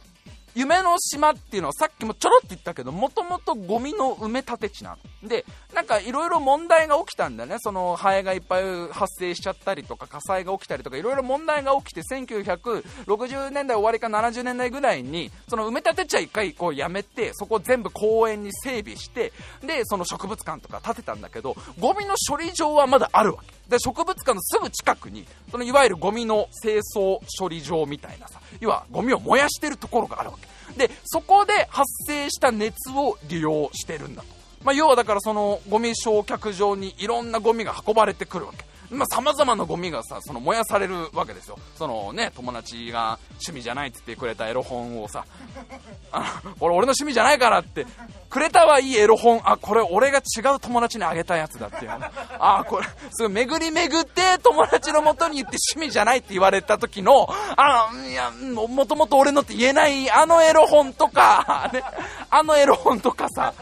[0.58, 5.30] 夢の島っていうのはさっきもちょろっと言ったけど、もともとゴミの埋め立て地なの。
[5.30, 5.46] で、
[5.78, 7.58] なんかいろいろ問題が起きたんだね。
[7.60, 23.54] そのハエがいっぱい発生しちゃったりとか、火災が起きたりとか、いろいろ問題が起きて、1960年代終わりか70年代ぐらいに、その埋め立てちゃ一回こうやめて、そこを全部公園に整備して、で、その植物館とか建てたんだけど、ゴミの処理場はまだあるわけ。
[23.70, 30.88] で、植物館のすぐ近くに、そのいわゆるゴミの清掃処理場みたいなさ、要はゴミを燃やしてるところがあるわけ。
[30.88, 34.37] で、そこで発生した熱を利用してるんだと。
[34.68, 38.66] まあ、要はだからそのゴミ焼却場にいろんなゴミが運ばれてくるわけ。
[38.90, 41.58] まあ、様々なゴミがさ、その燃やされるわけですよ。
[41.78, 45.26] そのね、友達が趣味じゃないって言ってくれたエロ本をさ、
[46.12, 47.86] あこれ俺の趣味じゃないからって、
[48.30, 51.92] くれたはいいエロ本、あ、これ俺が違う友達にあげたやつだっていう。
[52.40, 61.84] あ、これ、すごい巡り巡って友達の元に言って趣味じゃないって言われた時の、あの、いや、もともと俺のって言えないあのエロ本とか、ね、
[62.30, 63.54] あのエロ本とかさ、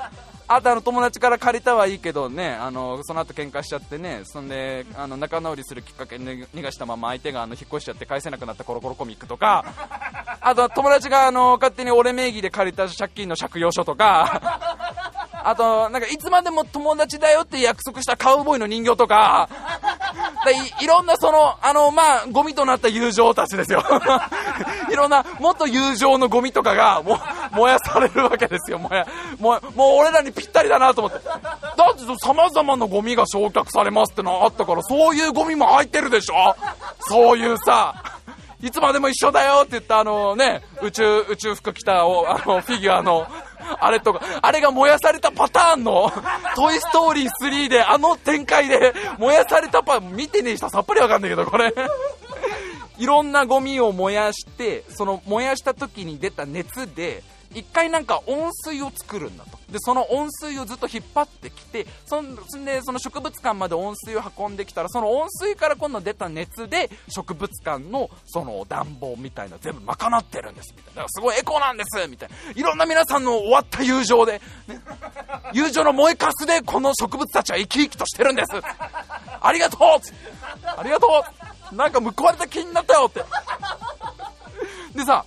[0.48, 9.66] あとあの友達から借りたはいいけどね、あのその後喧嘩しちゃってね、そんであの仲直りするきっかけに逃がしたまま相手があの引っ越しちゃって返せなくなったコロコロコミックとか、
[10.42, 19.48] あと友達があの勝手に俺名義で借りた借金の借用書とか、あとなんかいつまでも友達だよって約束したカウボーイの人形とか、
[20.80, 23.84] いいろんなその、あの、まあ、ゴミとなった友情たちですよ。
[24.92, 27.20] いろんな、もっと友情のゴミとかが、も、
[27.52, 28.78] 燃やされるわけですよ。
[28.78, 29.08] もや、
[29.40, 31.28] もう、もう俺らにぴったりだなと思って。
[31.28, 31.40] だ
[31.92, 36.56] って様々なゴミが焼却されますってのあったから、そういうゴミも入ってるでしょ？
[37.08, 37.96] そういうさ、
[38.66, 43.28] いつまでも一緒だよって言ったあのね、宇宙、宇宙服着た あのフィギュアの、
[43.80, 46.12] あれとか、あれが燃やされたパターンの、
[46.58, 51.72] トイストーリー3で、あの展開で、燃やされたパ見てねえ人さっぱりわかんないけど、これ。
[52.98, 57.22] いろんなゴミを燃やして、その燃やした時に出た熱で、
[57.54, 59.55] 一回なんか温水を作るんだと。
[59.70, 71.10] で、その温水をずっと引っ張ってきて、そんで、その植物館まで温水を運んできたら、その温水から今度出た熱で、植物館のその暖房みたいな全部賄ってるんです、みたいな。
[71.10, 72.36] すごいエコなんです、みたいな。
[72.56, 74.80] いろんな皆さんの終わった友情で、ね、
[75.54, 78.52] 友情の燃えかすで、この植物たちは生き生きとしてるんです。
[79.42, 79.80] ありがとう
[80.78, 83.24] ありがとうなんか報われた気になったよって。
[84.96, 85.26] でさ、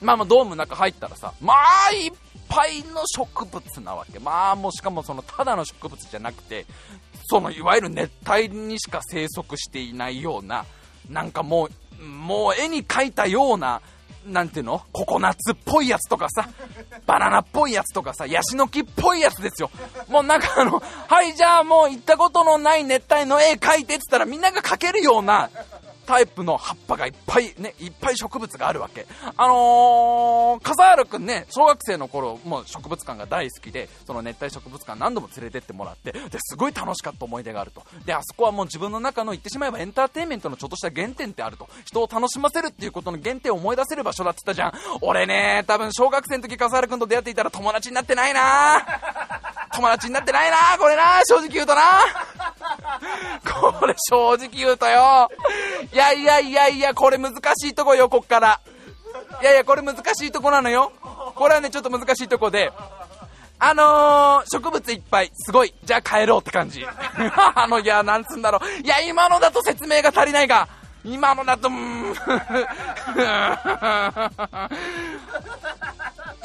[0.00, 2.12] まあまあドームの中入ったらさ、まあいっ
[2.54, 4.18] ぱいの植物なわけ。
[4.18, 6.66] まあもうしかもそのただの植物じゃなくて、
[7.24, 10.66] そのいわゆる熱帯にしか生息していないような、
[11.08, 11.68] なんかも
[12.00, 13.80] う、もう絵に描いたような、
[14.26, 14.82] なんていうの？
[14.92, 16.48] ココナッツっぽいやつとかさ、
[17.06, 19.70] バナナっぽいやつとかさ、ヤシの木っぽいやつですよ。
[20.08, 25.50] もうなんかあの、はいじゃあもう行ったことのない熱帯の絵描いてって言ったらみんなが描けるような、
[26.06, 29.06] タイプの葉っぱがいっぱいね、いっぱい植物があるわけ。
[29.36, 37.82] あのー、笠原くんね、小学生の頃、もう植物館が大好きで、その熱帯植物館何度も連れてってもらって、で、すごい楽しかった思い出があると。
[38.04, 41.68] で、あそこはもう自分の中の言ってしまえばエンターテインメントのちょっとした原点ってあると。
[41.84, 44.98] 人を楽しませるっていうことの原点を思い出せる場所だって言ったじゃん。
[45.00, 48.84] 俺ね、多分小学生の時笠原くんと出会っていたら友達になってないな
[49.74, 51.82] 友達になってないなこれな正直言うとな
[53.44, 55.30] これ正直言うとよ。
[55.92, 58.60] いやいやいやいや、これ難しいとこよ、こっから。
[59.42, 60.92] いやいや、これ難しいとこなのよ。
[61.34, 62.72] これはね、ちょっと難しいとこで、
[63.58, 65.74] あのー、植物いっぱい、すごい。
[65.84, 66.84] じゃあ帰ろうって感じ。
[67.54, 68.82] あの、いや、なんつうんだろう。
[68.82, 70.66] いや、今のだと説明が足りないが、
[71.04, 72.14] 今のだと、うーん。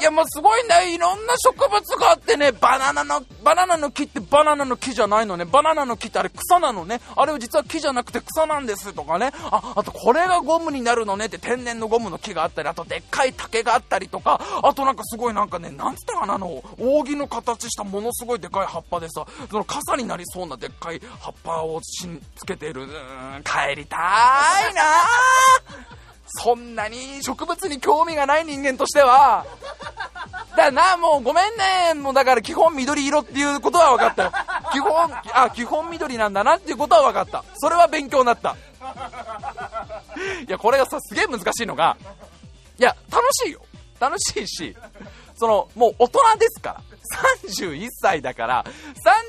[0.00, 0.90] いや、もうすごいんだよ。
[0.94, 5.44] いろんな植物があってね、バナナの、バナナの木ってバナナの木じゃないのね。
[5.44, 7.00] バナナの木ってあれ草なのね。
[7.16, 9.32] あれは実は木じゃなくて草なんですとかね。
[9.50, 22.86] あ、あとこれがゴムになるのねって天然のゴムの木があったり、あとでっかい竹があったりとか、あとなんかすごいなんかね、なんつったかな、の、扇の形したものすごいでかい葉っぱでさ、その傘になりそうなでっかい葉っぱをしんつけてる。
[23.44, 23.96] 帰りた
[24.70, 24.82] いな
[26.28, 29.46] そんなに植物に興味がない人間としては、
[30.50, 31.56] だからな、もうごめん
[31.94, 34.32] ね、もうだから基本緑色っていうことは分かったよ。
[34.72, 37.44] 基本、あ、基本緑なんだなっていうことは分かった。
[37.56, 38.56] それは勉強になった。
[40.46, 41.96] いや、これがさ、すげえ難しいのが、
[42.78, 43.60] いや、楽しいよ。
[44.00, 44.76] 楽しいし、
[45.34, 46.88] その、もう大人ですから。
[47.48, 48.64] 31歳だから、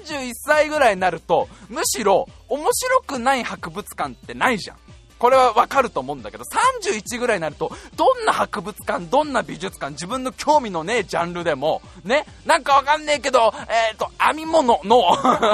[0.06, 4.78] 31歳ぐらいになると、むしろ面白くない博物館ってないじゃん。
[5.20, 6.46] これはわかると思うんだけど、
[6.88, 15.02] 31ぐらいになると、どんな博物館、どんな美術館、自分の興味のねえジャンルでも、ね、なんかわかんねえけど、えっ、ー、と、編み物の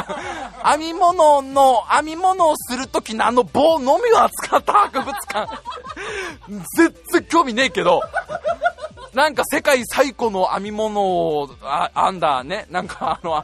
[0.63, 5.49] 編み物の、編み物をするときのあの棒のみを扱った博物館。
[6.77, 8.01] 全然興味ねえけど、
[9.15, 11.49] なんか世界最古の編み物を
[11.95, 13.43] 編んだね、なんかあの、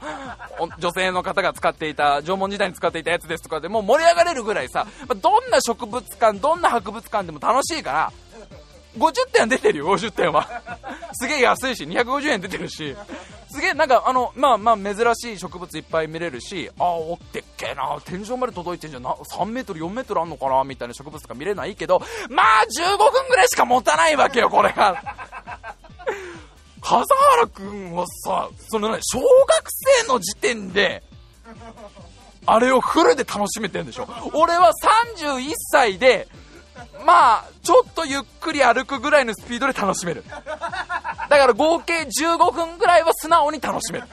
[0.80, 8.12] 女性の方が使っていた、縄文時代に使っていたやつですとかでも盛り上がれるぐらいさ、まどんな植物館、どんな博物館でも楽しいから、
[8.97, 10.47] 50点は出てるよ、50点は。
[11.13, 12.95] すげえ安いし、250円出てるし、
[13.49, 25.01] すげえなんかあの、まあまあ珍しい植物いっぱい見れるし、ああ、おってっけえな、天井まで届いてんじゃん、な3メートル、4メートルあんのかな、みたいな植物とか見れないけど、まあ15分ぐらいしか持たないわけよ、これが。
[26.82, 29.27] 笠原くんはさ、そのね、小学
[30.01, 31.04] 生の時点で、
[32.45, 34.08] あれをフルで楽しめてるんでしょ。
[34.34, 34.71] 俺は
[35.13, 36.27] 31歳で、
[37.06, 40.24] まあ、ちょっとゆっくり歩くぐらいのスピードで楽しめる。
[40.28, 44.08] だから合計15分ぐらいは素直に楽しめる。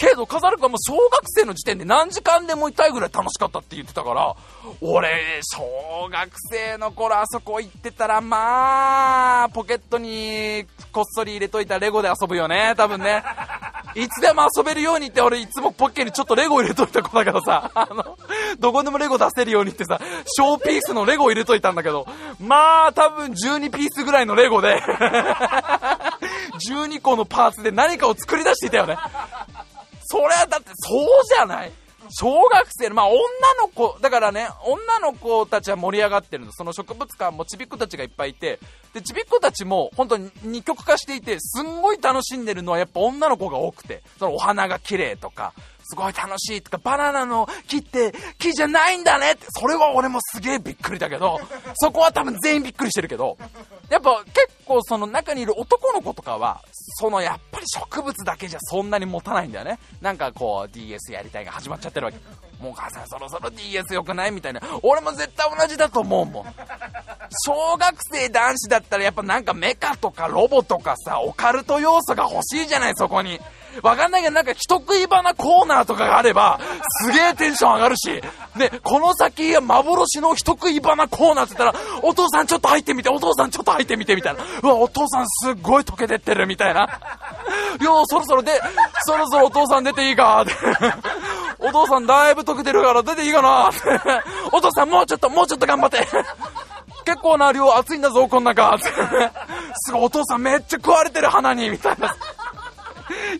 [0.00, 4.34] けど、飾るくんはもう小学生の時点で何時間でもいたいぐらい楽しかったって言ってたから、
[4.80, 13.22] 俺、小学生の頃あそこ行ってたら、まあ、ポケットにこっそり入れといたレゴで遊ぶよね、多分ね。
[13.94, 18.16] いつでも遊べるようにって俺いつもポッケにちょっとレゴ入れといた子だからさ、あの、
[18.58, 20.00] どこでもレゴ出せるようにってさ、
[20.38, 22.06] 小ピースのレゴ入れといたんだけど、
[22.40, 24.80] まあ多分12ピースぐらいのレゴで、
[26.70, 28.96] 12個のパーツで何かを作り出していたよね。
[30.10, 31.72] それはだってそうじゃない？
[32.12, 33.20] 小学生の、まあ女
[33.62, 36.50] の子、だからね、女の子たちは盛り上がってるの。
[36.50, 38.58] その植物館もちびっ子たちがいっぱいいて、
[38.92, 45.52] で、ちびっ子たちも本当に二極化していて、すんごい楽しんでるのはやっぱ女の子が多くて、そのお花が綺麗とか、
[45.90, 51.40] すごい楽しいとか、バナナの木って木じゃないんだねって、それは俺もすげえびっくりだけど、
[51.74, 53.36] そこは多分全員びっくりしてるけど、
[53.90, 59.80] やっぱ結構その中にいる男の子とかは、そのやっぱり植物だけじゃそんなに持たないんだよね。
[60.00, 62.18] なんかこう DS やりたいが始まっちゃってるわけ。
[62.60, 64.32] もう母さんそろそろ DS 良くない？
[64.32, 64.60] みたいな。
[64.82, 66.44] 俺も絶対同じだと思うもん。
[67.46, 73.40] 小学生男子だったらやっぱなんかメカとかロボとかさ、オカルト要素が欲しいじゃない、そこに。
[73.82, 76.58] わかんないけどなんか人食い花コーナーとかがあれば、
[77.04, 78.20] すげえテンション上がるし、
[78.56, 84.40] で、この先幻の人食い花コーナーって言ったら、お父さんちょっと入ってみて、お父さんちょっと入ってみて、みたいな。
[84.64, 86.80] うわ、お父さんすっごい溶けてってる、みたいな。
[87.80, 88.60] よう、そろそろで、
[89.06, 90.52] そろそろお父さん出ていいかって。
[91.62, 93.70] お父さんだいぶ溶けてるから出ていいかな。
[94.52, 96.06] お父さんもうちょっと、もうちょっと頑張って。
[97.04, 98.74] 結構な量熱いんだぞ、こん中。
[98.74, 98.84] っ て
[99.86, 102.14] すごい、お父さんめっちゃ食われてる花に、みたいな。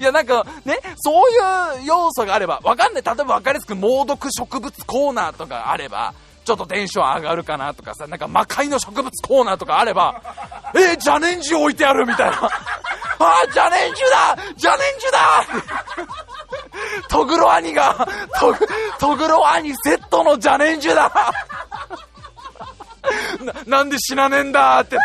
[0.00, 3.02] いや、なんか、ね、そういう要素があれば、わかんない。
[3.02, 6.14] 例えば分かりやすく猛毒植物コーナーとかあれば、
[6.50, 10.20] ちょっとテンション上がるかなとかさ、なんか魔界の植物コーナーとかあれば、
[10.74, 12.38] えー、邪念樹置いてあるみたいな。
[12.42, 15.46] あー、邪念樹だ邪念樹だ
[17.08, 18.08] トグロ兄が、
[18.40, 21.32] トグ、トグロ兄セットの邪念樹だ
[23.66, 24.96] ななんで死なねえんだって、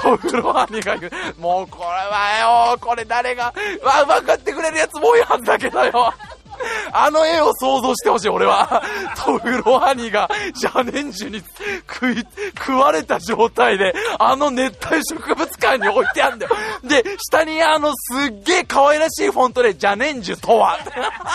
[0.00, 1.40] トグロ兄が言う。
[1.40, 6.14] もうこれはよ、これ誰が、わ、分かってくれるやつも多いはずだけどよ。
[6.92, 8.82] あの絵を想像してほしい、俺は。
[9.16, 10.28] トグロ兄が
[10.60, 11.42] 邪念樹に
[11.88, 16.56] 食い、食われた状態で、あの熱帯植物館に置いてあるんだよ。
[16.82, 20.78] で、下にあのすっげえ可愛らしいフォントで邪念樹とは、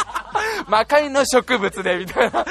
[0.68, 2.46] 魔界の植物で、みたいな。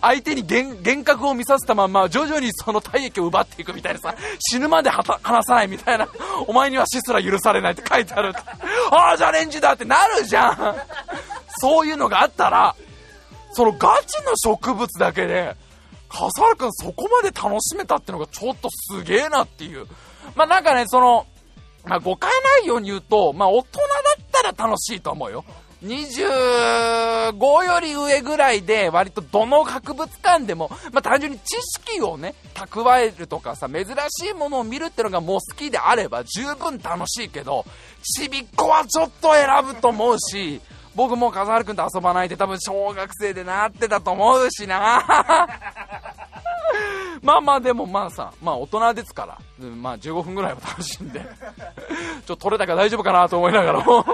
[0.00, 6.08] 相手に幻覚を見させたまんま徐々にその体液を奪っていくみたいなさ死ぬまではた離さないみたいな
[6.46, 8.32] お前には死すら許されないって書いてある
[8.90, 10.76] ああじゃあレンジだってなるじゃん
[11.60, 12.74] そういうのがあったら
[13.52, 15.56] そのガチの植物だけで
[16.08, 19.86] 笠原君そこまで楽しめたってのがちょっとすげえなっていう。
[20.34, 21.26] まあなんかねその
[21.84, 23.84] まあ誤解ないように言うとまあ大人だ
[24.22, 25.44] ったら楽しいと思うよ。
[25.82, 37.64] 25より上ぐらいで割とどの博物館でも、まあ、単純に知識をね、蓄えるとかさ、珍しいものを見るってのがもう好きであれば十分楽しいけど、
[38.02, 40.60] ちびっこはちょっと選ぶと思うし、
[40.94, 45.02] 僕も笠原くんと遊ばないで多分小学生でなってたと思うしな。
[47.22, 54.04] まあまあでもまあさ、まあ大人ですから、まあ15分ぐらいは楽しんで、ちょっと取れたから大丈夫かなと思いながらも。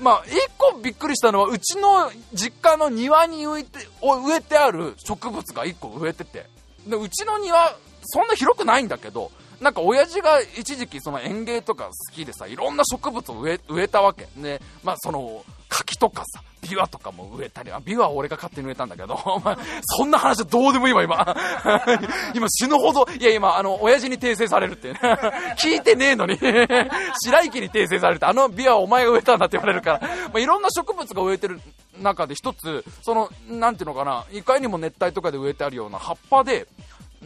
[0.00, 6.46] まあ、一個びっくりしたのは、うちの実家の庭に植えて植えてある植物が一個植えてて。
[6.86, 9.30] で、うちの庭、そんな広くないんだけど、
[9.64, 14.28] なんか親父が一時期その園芸とか好きでさ、いろんな植物を植えたわけ。
[14.36, 19.18] で、まあその、柿とかさ、ビワとかも植えたり、あビワは俺が勝手に植えたんだけど、
[19.82, 21.34] そんな話はどうでもいいわ、今。
[22.34, 24.92] 今死ぬほど、いや今、あの、親父に訂正されるって、
[25.56, 31.58] 聞いてねえのに、白池に訂正されるって、あのビワお前が植えたんだって言われるから、まあ、いろんな植物が植えてる
[32.02, 36.66] 中で一つ、その、なんていうのかな、いかにも熱帯とかで植えてあるような葉っぱで、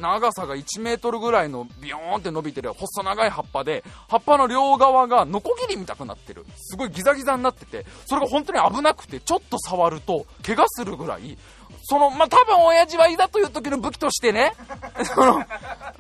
[0.01, 6.45] 長さが1メートルぐらいのビヨーンって伸びてる細長い葉っぱで、葉っぱの両側がノコギリみたくなってる。
[6.57, 11.37] すごいギザギザになってて、それが本当に危なくて、ちょっと触ると怪我するぐらい、
[11.83, 14.53] その、まあ、多分親父はいざという時の武器としてね、
[15.15, 15.45] その、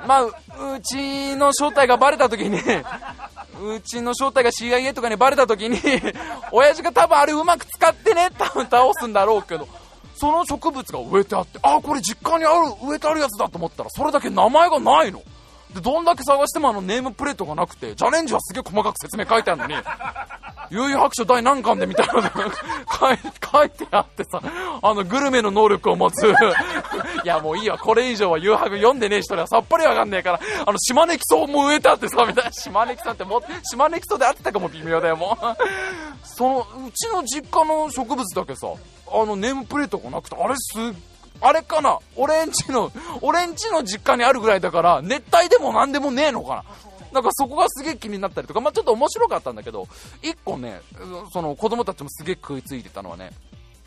[0.07, 0.33] まあ、う
[0.83, 5.81] ちの正体がバレた時に、うちの正体が CIA とかにバレた時に、
[6.53, 9.67] 親父が多分あれうまく使ってね、多分倒すんだろうけど、
[10.19, 15.23] その植物が植えてあって、あ、これ実家にある、植えてあるやつだと思ったら、それだけ名前がないの。
[15.75, 19.75] で、どんだけ探してもあのネームプレートがなくて、チャレンジはすげえ細かく説明書いてあるのに、
[20.71, 22.23] 悠々白書第何巻でみたいなの
[23.53, 24.43] 書いてあってさ、
[24.83, 26.27] あのグルメの能力を持つ。
[27.25, 32.53] いやもういいわ、これ以上は誘白読んでねえ人にはさっぱりわかんねえから、あの島根基礎も植えてあってさ、みたいな。
[32.53, 36.27] 島根基礎っても、島根基礎であってたかも微妙だよ、もう。
[36.27, 38.69] その、うちの実家の植物だけさ、
[39.13, 40.73] あのネームプレートがなくて、あれす
[41.41, 41.99] あれかな？
[42.17, 42.91] 俺んちの、
[43.23, 46.65] 俺んちの実家にあるぐらいだから、熱帯でも何でもねえのかな？
[47.13, 49.89] なんかそこがすげえ気になったりとか、まあ、ちょっと面白かったんだけど、
[50.23, 50.83] 一個ね、
[51.33, 53.31] その子供たちもすげえ食いついてたのはね、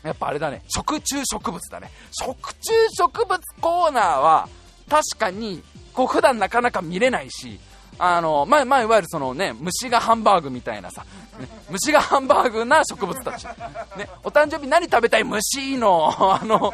[0.02, 1.90] やっぱあれだね、食虫植物だね。
[2.10, 4.48] 食虫植物コーナーは、
[4.88, 5.62] 確かに、
[5.92, 7.60] こう普段なかなか見れないし、
[7.98, 11.04] あの、まあ、まあ、いわゆるそのね、虫がハンバーグみたいなさ、
[11.38, 13.44] ね、虫がハンバーグな植物たち。
[13.44, 16.72] ね、お誕生日何食べたい虫の、 あの、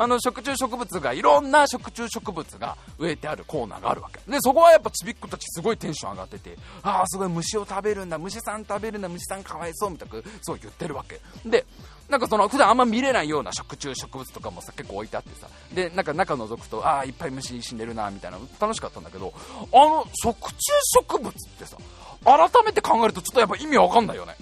[0.00, 11.66] あの食虫植物がいろんな食虫植物が植えてあるコーナーがあるわけでそこはやっぱちびっ子たちすごいテンション上がっててああすごい虫を食べるんだ虫さん食べるんだ虫さんかわいそうみたいなそう言ってるわけで
[12.08, 15.48] なんかその普段あんま見れないような食虫植物とかもさ結構置いてあってさ。
[15.72, 18.38] でなんか中覗くとああいっぱい虫死んでるなみたいな。
[18.60, 19.32] 楽しかったんだけど
[19.72, 20.56] あの食虫
[20.94, 21.76] 植物ってさ
[22.24, 24.34] 改めて考えるとちょっとやっぱ意味わかんないよね。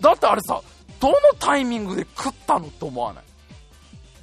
[0.00, 0.60] だってあれさ
[1.00, 3.24] どのタイミングで食ったのって思わない？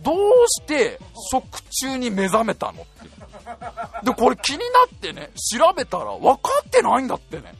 [0.01, 0.15] どう
[0.47, 0.99] して
[1.31, 4.63] 食中に目覚めたのってでこれ気にな
[4.95, 7.55] ってね調べたら分かってないんだってね。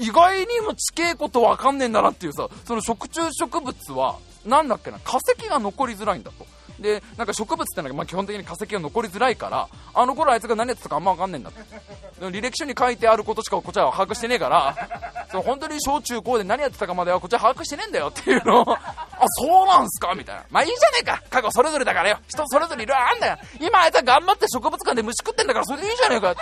[0.00, 6.46] 意外にも地形こと分かんねえんだなっていうさその食虫植物は何だっけな化石が残りづらいんだと。
[6.80, 11.60] でなんか植物ってのはまあ基本的に化石が残りづらいからあの頃あいつが何やってたかあんま分かんねえんだって
[12.20, 18.78] 履歴書に書いてあることしかこっちは把握してねえからそう本当に小中高で何やってたかまではこっちは把握してねえんだよっていうのをあ
[19.26, 26.34] そうなんすかみたいなまあいいじゃねえか過去それぞれだからよ人それぞれいろいろあんだよ今あいつは頑張って植物館で虫食ってんだからそれでいいじゃねえか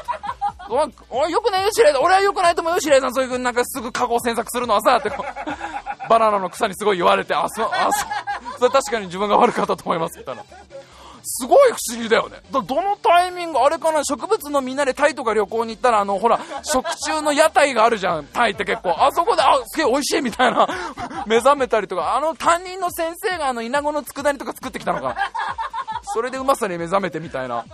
[0.69, 2.03] おいよくないよ、白井さん。
[2.03, 3.15] 俺はよくないと思うよ、白井さん。
[3.15, 5.11] そういう風になんかすぐ過去を詮索するのはさ、って
[6.09, 8.09] バナナの草にすごい言われて、あ、そう、あ、そう。
[8.59, 10.43] そ れ確かに自分が悪かったと思います、みたいな。
[11.31, 12.39] すごい不思議だよね。
[12.51, 18.97] だどのタイミング、あれかな、植物のみんなでタイとか旅行に行ったら、あの、ほら、食中の屋台があるじゃん、タイって結構。
[18.99, 20.67] あそこで、あ、すげえ美味しいみたいな、
[21.27, 25.17] 目覚めたりとか、あの担任の先生があの、イナゴの佃煮とか作ってきたのか。
[26.15, 27.65] それでうまさに目覚めてみたいな。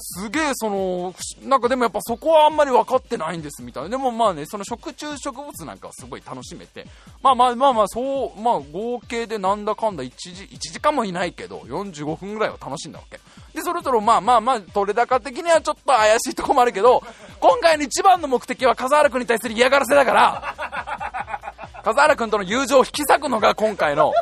[0.00, 3.88] すげえその、なんかでもやっぱそこはあんまり分かってないんですみたいな。
[3.88, 6.86] でもまあね、その食虫植物なんかはすごい楽しめて、
[7.22, 13.18] まあまあまあまあ、そう、まあ合計でなんだかんだ1時、1時間もいないけど、45分ぐらいは楽しんだわけ。
[13.54, 17.02] で、そろそろまあまあまあ、取れ高的にはちょっと怪しいとこもあるけど、
[17.40, 24.12] 今回の一番の目的は笠原君に対する嫌がらせだから、笠原君との友情を引き裂くのが今回の、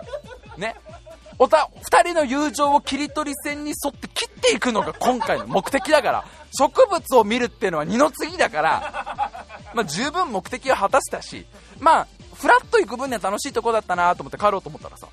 [0.56, 0.76] ね、
[1.38, 6.24] おた、二人の友情を切り取り線に沿って切っていくのが今回の目的だから、
[6.58, 11.46] 植物を見るっていうのは二の次だから、まあ十分目的は果たしたし、
[11.78, 15.08] まあ、フラッと行く分には楽しいとこだったなと思って帰ろうと思ったらさ、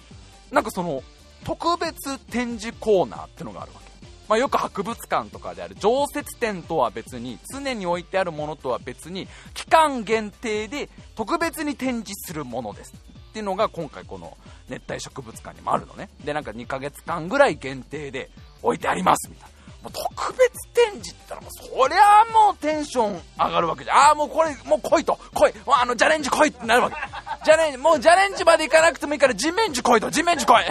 [0.52, 1.04] なんかその、
[1.44, 3.84] 特別展示コーナーってのがあるわけ。
[4.30, 12.94] まあ、よく博物館とかである常設展とは別に常に置いてあるものとは別に期間限定で特別に展示するものです。
[13.34, 14.38] っていうのが今回この
[14.70, 16.08] 熱帯植物館にもあるのね。
[16.24, 18.30] で、なんか2ヶ月間ぐらい限定で
[18.62, 19.53] 置いてありますみたいな。
[19.84, 23.98] もう特別展示って言ったらそりゃもうテンション上がるわけじゃん。
[23.98, 25.20] ああ、もうこれ、もう来いと。
[25.34, 25.54] 来い。
[25.66, 26.96] もうあの、チャレンジ来いってなるわけ。
[27.44, 30.10] チャレンジ、もうチャレンジまで行かなくてもいいから人面樹来いと。
[30.10, 30.66] 人面樹来い。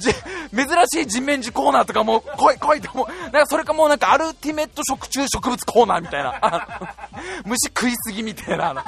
[0.00, 2.96] 珍しい人面樹コーナーとかもう来い来いと。
[2.96, 6.98] もう、なんかそれかもうなんかアルティメット食虫植物コーナーみたいな。
[7.46, 8.84] 虫食いすぎみたいな。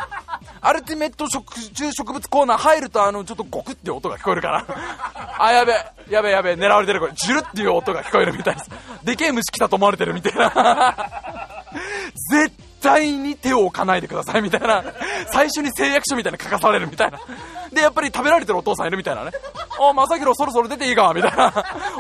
[0.60, 4.66] アルティメット食虫植物コーナー入るとあの、ちょっとゴクって音が聞こえるから。
[5.38, 5.72] あ、やべ、
[6.10, 7.12] やべやべ、狙われてるこれ。
[7.12, 8.70] ジュルっていう音が聞こえるみたいです。
[9.04, 10.96] でけえ虫来たと思われてるみたいな。
[12.32, 14.82] 絶対に手を置かないでくださいみたいな。
[15.32, 17.20] 最初に誓約書みたいな書かされるみたいな。
[17.72, 19.30] で、やっぱり食べられてるお父さんいるみたいなね。
[19.78, 21.52] お、まさひろそろそろ出ていいかみたいな。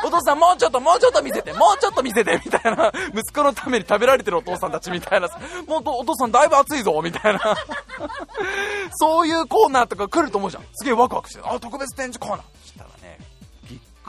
[0.04, 2.92] お父さんもうちょっと、もうちょっと見せて、もうちょっと見せて、みたいな。
[3.14, 5.28] 息子のために食べられてるお父さんたちみたいな。
[5.66, 7.40] もうお父さんだいぶ暑いぞ、みたいな。
[8.96, 10.64] そういうコーナーとか来ると思うじゃん。
[10.72, 12.40] すげえワクワクしてあ、特別展示コーナー。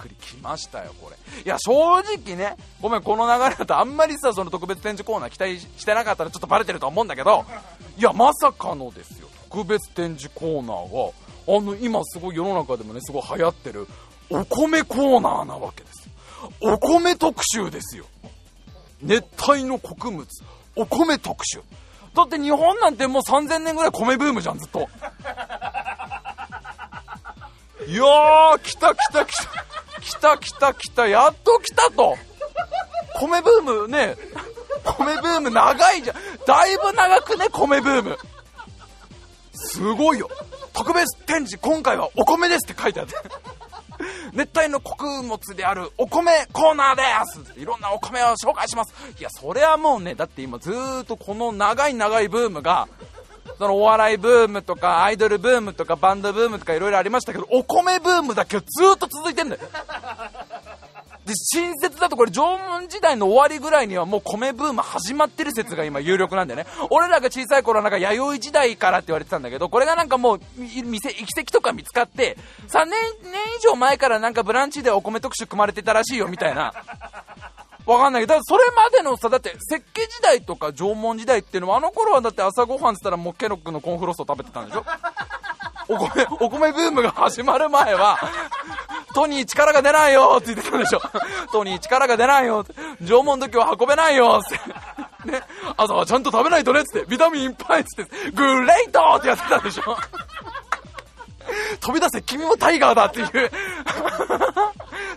[0.01, 1.41] くり来ましたよ、これ。
[1.43, 7.45] いや、正直ね、ごめん、この流れだとあんまりさ、その特別展示コーナー期待してなかったらちょっとバレてると思うんだけど、
[7.97, 13.87] いや、まさかのですよ、特別展示コーナーが、あの、今すごい世の中でもね、すごい流行ってる、
[14.29, 16.73] お米コーナーなわけですよ。
[16.73, 18.05] お米特集ですよ。
[19.01, 20.27] 熱帯の穀物、
[20.75, 21.61] お米特集。
[22.13, 24.89] だって日本なんてもう3000年ぐらい米ブームじゃん、ずっと。
[27.87, 29.80] いやー、来た来た来た。
[30.01, 32.17] 来た来た来た、やっと来たと。
[33.19, 34.15] 米ブームね、
[34.83, 36.17] 米ブーム長いじゃん。
[36.45, 38.17] だいぶ長くね、米ブーム。
[39.53, 40.29] すごいよ。
[40.73, 43.13] 特別展示、今回はお米ですって書いてあって。
[44.33, 47.03] 熱帯の穀物であるお米コーナーで
[47.53, 52.87] すいろんなお米を紹介しますいやそれはもうねだって今ずーっとこの長い長いブームが
[53.61, 59.61] そのお笑いブームとかアイドルブームとかバンドブームとかいろいろありましたけどお米ブームだけはずーっと続いてんだよ。
[61.27, 66.65] で新説だとこれ縄文時代の終わりぐらいにはもう米ブーム始まってる説が今有力なんでね。
[66.89, 72.95] 俺らが小さい頃はなんか弥生時代からって言われてたんだけどこれがなんかもう店行き先とか見つかって3年
[73.25, 76.73] 年以上前からなんかブランチでお米特集組まれてたらしいよみたいな
[77.91, 84.85] わかんないけど、それまでのさ、だって、石器時代とか縄文時代っていうのは、あの頃はだって朝ごはんっつったらもうケロックのコーンフロスト食べてたんでしょ？
[85.89, 88.17] お米、お米ブームが始まる前は、
[89.13, 91.01] トニー力が出ないよって言ってたんでしょ？
[91.51, 92.73] トニー力が出ないよって。
[93.03, 94.49] 縄文時は運べないよっ
[95.25, 95.29] て。
[95.29, 95.41] ね。
[95.75, 97.07] 朝はちゃんと食べないとねっつって。
[97.09, 98.31] ビタミンいっぱいっつって。
[98.31, 99.97] グレートってやってたんでしょ？
[101.79, 103.51] 飛び出せ君もタイガーだっていう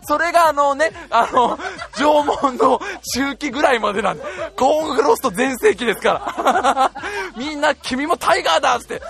[0.07, 1.59] それがあのね、あの、
[1.97, 2.81] 縄文の
[3.15, 4.25] 中期ぐらいまでなんで、
[4.57, 6.91] コーンフロスト全盛期ですから
[7.37, 9.01] みんな君もタイガーだって。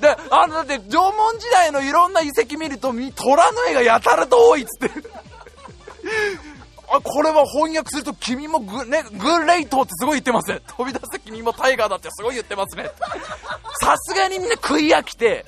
[0.00, 4.90] で、あの、だって縄文時代のいろんな遺跡見ると、虎の絵がやたらと多いっつって。
[6.90, 10.60] あ、これは翻訳すると君もグ,、ね、グレイトってすごい言ってますね。
[10.66, 12.90] 飛び出す君もタイガーだってすごい言ってますね。
[13.82, 15.44] さすがにみんな食い飽きて、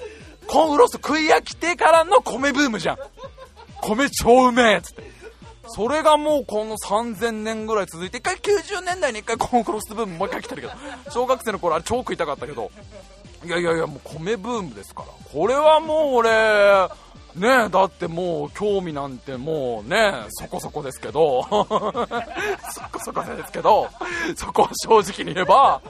[0.51, 2.99] コーンフロスト食い飽きてからの米ブームじゃん。
[3.83, 5.09] 米超うめえっつって。
[5.69, 10.75] それがもうこの3000年ぐらい続いて、一回90年代に一回コーンフロストブームもう一回来てるけど、
[11.13, 12.73] 小学生の頃あれ超食いたかったけど、
[13.45, 15.09] いやいやいや、もう米ブームですから。
[15.33, 16.31] これはもう俺、
[17.37, 21.59] ねだってもう興味なんてもうねそこそこですけど そ
[22.91, 23.89] こそこですけど
[24.35, 25.81] そこは正直に言えば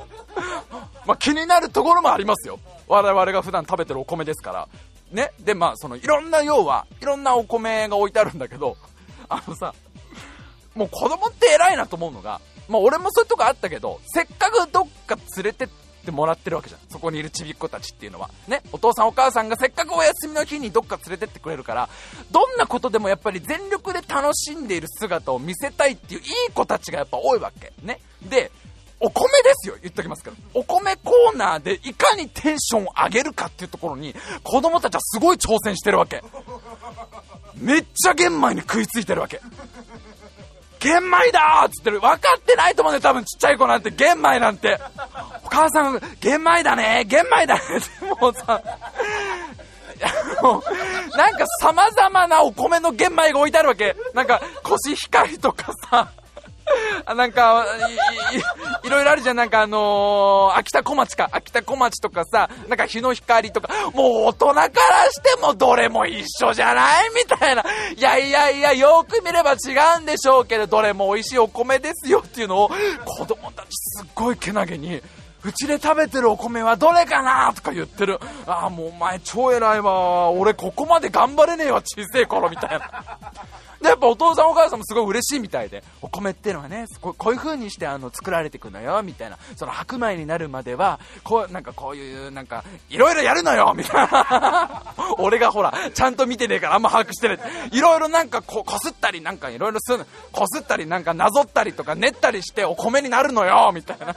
[1.07, 2.59] ま、気になるところもありますよ
[2.91, 4.69] 我々が普段食べてるお米ですから。
[5.13, 5.31] ね？
[5.39, 8.77] でまあそのいろんな要はいろんなお米が置いてあるんだけど
[9.29, 9.75] あのさ
[10.75, 15.69] もう子供って偉いなと思うのがまあ俺もそういうとこあったけどせっかくどっか連れてっ
[16.05, 16.81] てもらってるわけじゃん。
[16.89, 18.31] そこにいるちびっ子たちっていうのは。
[18.49, 18.63] ね？
[18.73, 21.89] お父さんお母さんがせっかくお休みの日にどっか連れてってくれるから
[22.31, 27.73] どんなことでもやっぱり全力で楽しんでいる姿を見せたいっていういい子たちがやっぱ多いわけ。
[27.83, 28.01] ね？
[28.23, 28.51] で
[29.01, 36.23] お米ですよ言っときますけどお米コーナーでいかにテンションを上げるかっていうところに子供たちはすごい挑戦してるわけ
[37.57, 39.41] めっちゃ玄米に食いついてるわけ
[40.81, 42.01] 玄米だーっつってる。
[42.01, 44.81] 分かってないと思うね、多分ちっちゃい子なんて、玄米なんて。
[45.45, 48.63] お母さん、玄米だね、玄米だねって、もうさ、
[51.17, 53.95] なんか様々なお米の玄米が置いてあるわけ。
[54.15, 56.11] なんか、コシヒカリとかさ、
[57.07, 57.65] あなんか
[58.33, 58.41] いい、
[58.91, 59.37] ろいろあるじゃん。
[59.37, 61.29] なんかあのー、秋田小町か。
[61.33, 64.69] 秋田小町とかさ、なんか日の光とか、もう大人から
[65.11, 67.11] してもどれも一緒じゃない？
[67.15, 67.65] みたいな。
[67.97, 69.57] いやいやいや、よく見れば違
[69.99, 72.71] うんでしょうけど、どれも美味しいお米ですよっていうのを、
[73.07, 75.03] 子供たちすっごいけなげに、
[75.43, 78.21] うちで食べてるお米はどれかなとか言ってる。
[78.47, 80.31] ああ、もうお前超偉いわ。
[80.31, 83.05] 俺ここまで頑張れねえわ、小さい頃みたいな。
[83.81, 89.39] で、やっぱお父さんお母さんもすごい嬉しいみたいで、お米っていうのはね、こういう風にしてあの作られていくのよ、みたいな。
[89.57, 94.95] その白米になるまでは、こう、なんかこういう、なんか、いろいろやるのよ、みたいな。
[95.19, 97.39] 俺がほら、ちゃんと見てねえからあんま把握してない。
[97.73, 104.15] いろいろなんかこ、こすったり、なんかいろいろするこすったり、なんかなぞったりとか練ったりしてお米になるのよ、みたいな。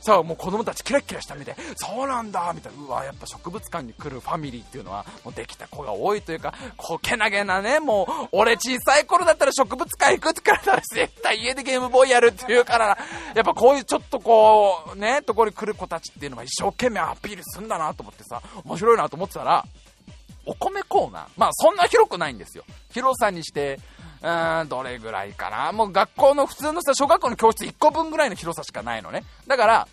[0.00, 2.84] そう、もう子供たちキラキラした目で、そうなんだ、みたいな。
[2.84, 12.98] うわ、やっぱ植物館に来るファミリーっていうのは、もうできた子が多いというか、こう、けなげなね、もう、俺小さい頃だったら植物館行くって言ったら絶対家でゲームボーイやるって言うから
[13.34, 19.64] やっぱこういうちょっとこうねところに来る子たちっていうのは一生懸命アピールするんだなと思ってさ面白いなと思ってたら
[20.46, 23.80] お米コーナーまあそんな広くないんですよ広さにして
[24.24, 25.70] うーん、どれぐらいかな。
[25.72, 29.22] もう学校の普通のさ、小学校の教室1個分ぐらいの広さしかないのね。
[29.46, 29.88] だから、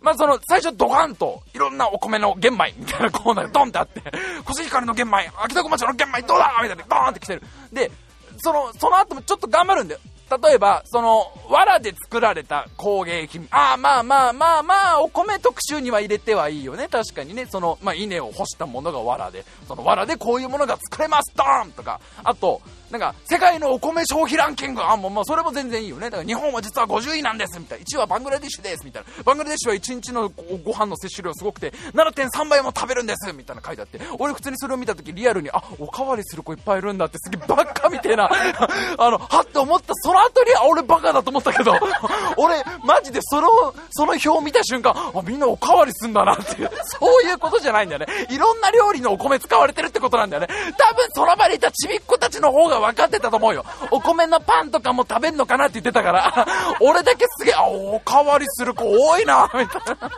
[0.00, 4.02] まあその、最初ドカンと、いろんなお米の玄米みたいなコーナーがドンってあって、
[4.44, 7.42] コシヒカリの玄米、秋田小町の玄米どうだみたいな、ドーンって来てる。
[7.72, 7.90] で、
[8.38, 10.00] その、その後もちょっと頑張るんだよ。
[10.42, 13.48] 例えば、その、藁で作られた工芸品。
[13.50, 16.86] ああ、まあまあまあまあ、お米特集には入れてはいいよね。
[16.88, 17.46] 確かにね。
[17.46, 22.00] その、まあ、稲を干したものが藁で、その藁でこういうものが作れます、ドーンとか。
[22.22, 22.60] あと、
[22.90, 26.08] なんか、世界のお米消費ランキング、あ、もう、まあ、それも全然いいよね。
[26.08, 27.84] だから、日本は実は50位なんです、みたいな。
[27.84, 29.22] 1位はバングラディッシュです、みたいな。
[29.24, 30.30] バングラディッシュは1日の
[30.64, 38.30] ご飯の摂取量すごくて、7.3倍も食べるんです、みたいな書いてあって、俺普通にそれを見た時リアルに、あ、おかわりする子いっぱいいるんだって、すげえバカみたいな、
[38.98, 41.74] あの、はって思った、その後に、あ、俺バカだと思ったけど、
[42.38, 43.48] 俺、マジでその、
[43.90, 46.70] その表を見た瞬間、あ、みんなおかわりすんだなっていう、
[47.00, 48.06] そういうことじゃないんだよね。
[48.30, 50.48] いろんな料理のお米使われてるってことなんだよね。
[50.76, 53.64] 多分その場にいたちびっ子たちの方が分かってたと思うよ。
[53.90, 56.46] お米のパンとかも食べんのかなって言ってたから、
[56.80, 60.10] 俺だけすげえ、あ、おかわりする子多いな、みたいな。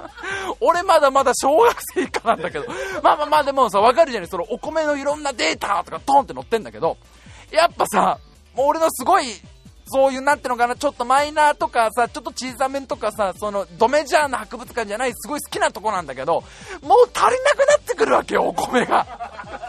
[0.61, 2.67] 俺まだまだ小学生以下なんだけど。
[3.03, 6.97] まあまあまあでもさ、わかるじゃないそのお米のいろんなデータとかトンって載ってんだけど、
[7.51, 8.19] やっぱさ、
[8.55, 9.25] もう俺のすごい、
[9.93, 16.45] そういう、なんてのかな、ちょっとマイナーとかさ、ちょっと小さめとかさ、その、ドメジャーな博物館じゃない、すごい好きなとこなんだけど、
[16.83, 19.07] もう足りなくなってくるわけよ、お米が。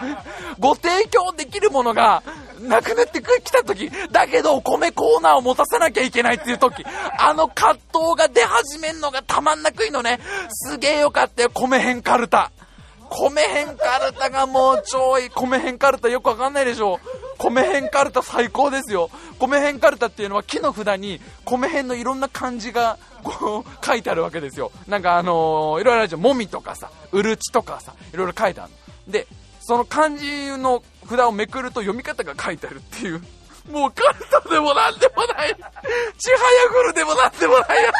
[0.60, 2.22] ご提供できるものが、
[2.62, 6.84] なくなってきた時、だけどお米コーナーを持たせなきゃいけないっていう時、
[7.20, 7.82] あの葛藤
[8.18, 10.20] が出始めんのがたまんなくいいのね。
[10.49, 12.51] すげえよかったよ、米編カルタ。
[13.09, 15.30] 米編カルタがもう超いい。
[15.30, 16.99] 米編カルタよくわかんないでしょ。
[17.38, 19.09] 米編カルタ最高ですよ。
[19.38, 24.72] 米編カルタっていうのは木の札に米編のいろんな漢字がこう書いてあるわけですよ。
[24.88, 26.22] なんかあのー、いろいろあるじゃん。
[26.22, 28.72] もみとかさ、うるちとかさ、いろいろ書いてある。
[29.12, 29.28] で、
[29.59, 33.22] その漢字の札をめくると読み方が書いてあるっていう。
[33.70, 35.56] もうカルタでもなんでもない。
[36.18, 37.91] ちはやぐるでもなんでもないや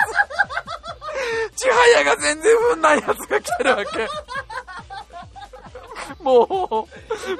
[1.56, 1.62] つ。
[1.62, 4.08] ちはやが全然踏んないやつが来てるわけ。
[6.24, 6.88] も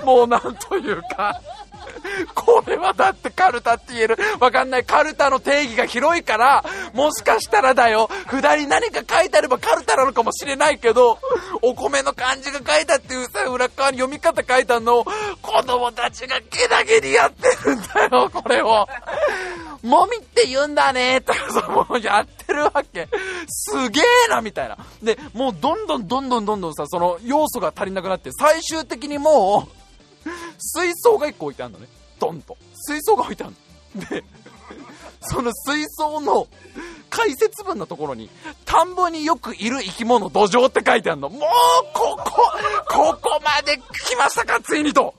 [0.02, 1.42] う、もうなんというか。
[2.34, 4.18] これはだってカルタって言える。
[4.40, 4.86] わかんない。
[4.86, 11.20] カルタの定義が広いから、もしかしたらだよ、札に何か書いてあればカルタなのかもしれないけど、
[11.62, 15.06] お米の漢字が書いたっていうさ、裏側に読み方書いたのを、
[15.42, 18.88] 子供たちがけだけにやってるんだよ、これを。
[19.84, 23.08] もみって言うんだね、とかさ、もうやってるわけ。
[23.48, 24.78] すげえな、みたいな。
[25.02, 29.81] で、もうどんどんどんどんどんどんさ、その要素が足りなくなって、最終的にもう、
[30.62, 31.88] 水槽が1個置いてあるのね。
[32.20, 32.58] ドンと。
[32.74, 33.54] 水槽が置いてある
[33.96, 34.06] の。
[34.06, 34.24] で、
[35.22, 36.48] その水槽の
[37.10, 38.30] 解説文のところに、
[38.66, 41.30] 田んぼによくいる生き物、土壌って書いてあるの。
[41.30, 41.42] もう、
[41.94, 42.32] ここ、
[42.88, 45.14] ここまで来ましたか、ついにと。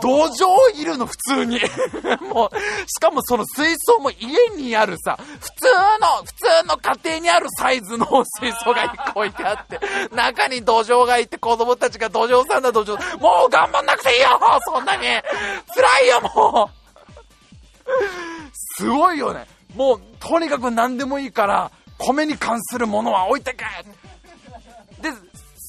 [0.00, 1.60] 土壌いるの、普通に。
[2.32, 2.56] もう、
[2.88, 5.66] しかもその水槽も家にあるさ、普通
[6.00, 8.06] の、普通の家庭にあるサイズの
[8.40, 9.80] 水槽が1個置いてあって、
[10.14, 16.82] 中に土壌がいて子供たちが土壌さんだ土壌、もう頑張んなくていいよそんなに辛いよ、もう
[18.78, 19.46] すごいよね。
[19.74, 23.64] もう、とにかく何でもいいから、米に関するものは置いてけ、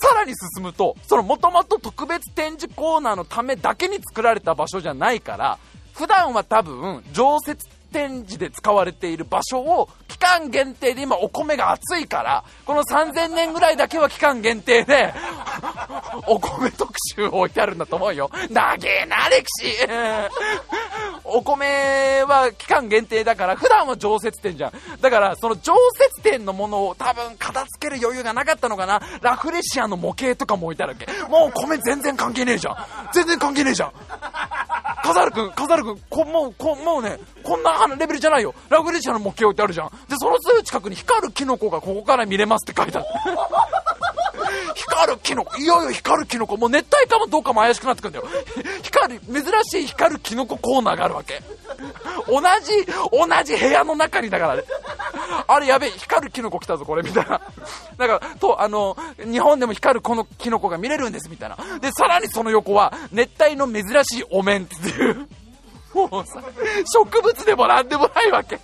[0.04, 5.58] さらに進むと、そのもともと特別展示コーナーのためだけに作られた場所じゃないから、
[5.94, 15.14] 普段は多分、常設展示で使われている場所を期間限定で今お米が熱いから、この3000年ぐらいだけは期間限定で
[16.28, 18.30] お米特集を置いてあるんだと思うよ。
[18.50, 19.72] 長えな、歴史
[21.24, 24.72] お米は期間限定だから、普段は常設店じゃん。
[25.00, 29.02] だから、その常設店のものを多分片付ける余裕がなかったのかな。
[29.22, 31.06] ラフレシアの模型とかも置いてあるわけ。
[31.30, 32.78] もう米全然関係ねえじゃん。
[33.14, 33.94] 全然関係ねえじゃん。
[35.04, 38.54] カザル君、カザル君、こもう、こもうね、こんなレベルじゃないよ。
[38.70, 39.90] ラフレシアの模型置いてあるじゃん。
[40.08, 43.08] で、そのすぐ近くに光るキノコがここから見れますって書いてある。
[44.76, 48.28] 光るキノコ、いよいよ光るキノコ、もう熱帯かもどうかも怪しくなってくるんだよ。
[48.82, 51.42] 光る、珍しい光るキノココーナーがあるわけ。
[52.28, 54.64] 同じ、同じ部屋の中にだからね。
[55.48, 57.42] あれやべえ、光るキノコ来たぞ、これ、みたいな。
[57.98, 61.58] だから、と、あの、日本でも光るこのキノコが見れるんです、みたいな。
[61.80, 65.28] で、さらにその横は、熱帯の珍しいお面っていう。
[65.94, 66.42] もうさ、
[66.94, 68.60] 植物でもなんでもないわけ。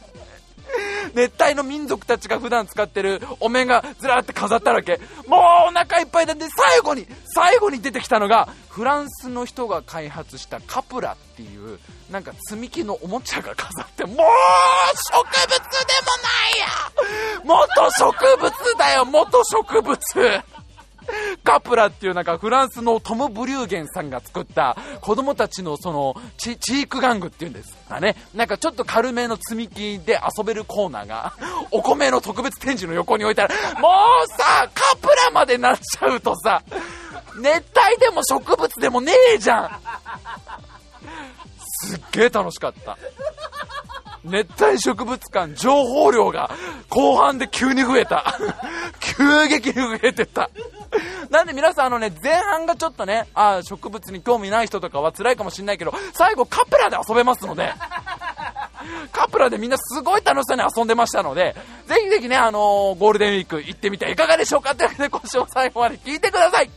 [1.14, 5.00] 熱帯の民族たちが普段使ってるお面がずらーって飾ったわけ。
[5.28, 11.80] もうお腹いっぱいなんで、最後に、最後に出てきたのが、フランスの人が開発したカプラっていう、
[12.12, 14.28] なんか積み木のおもちゃが飾って、もう植物でも
[16.24, 16.68] ないや
[17.44, 20.00] 元植物だよ、元植物
[21.43, 28.16] カプラっていうなんかフランスのトム・ブリューゲンさんが作った子供たちのそのチーク玩具っていうんですかね。
[28.34, 31.34] なんかちょっと軽めの積み木で遊べるコーナーが
[31.72, 33.89] お米の特別展示の横に置いたら、も
[34.24, 36.62] うさ、カプラまでなっちゃうとさ、
[37.38, 39.72] 熱帯でも植物でもねえじゃん。
[41.86, 42.97] すっげえ楽しかった。
[44.24, 46.51] 熱帯植物館情報量が
[46.89, 48.38] 後半で急に増えた。
[48.99, 50.49] 急激に増えてた。
[51.30, 57.74] なんで皆さんあのね、前半がちょっとね、あ植物に興味ない人とかは辛いかもしんないけど、最後カプラで遊べますので、
[59.12, 61.56] カプラでみんなすごい楽しそうに遊んでましたので、
[61.88, 66.70] ぜひぜひね、あのーゴールデンウィーク行ってみていかがでしょうかというわけで、今週も最後まで聞いてください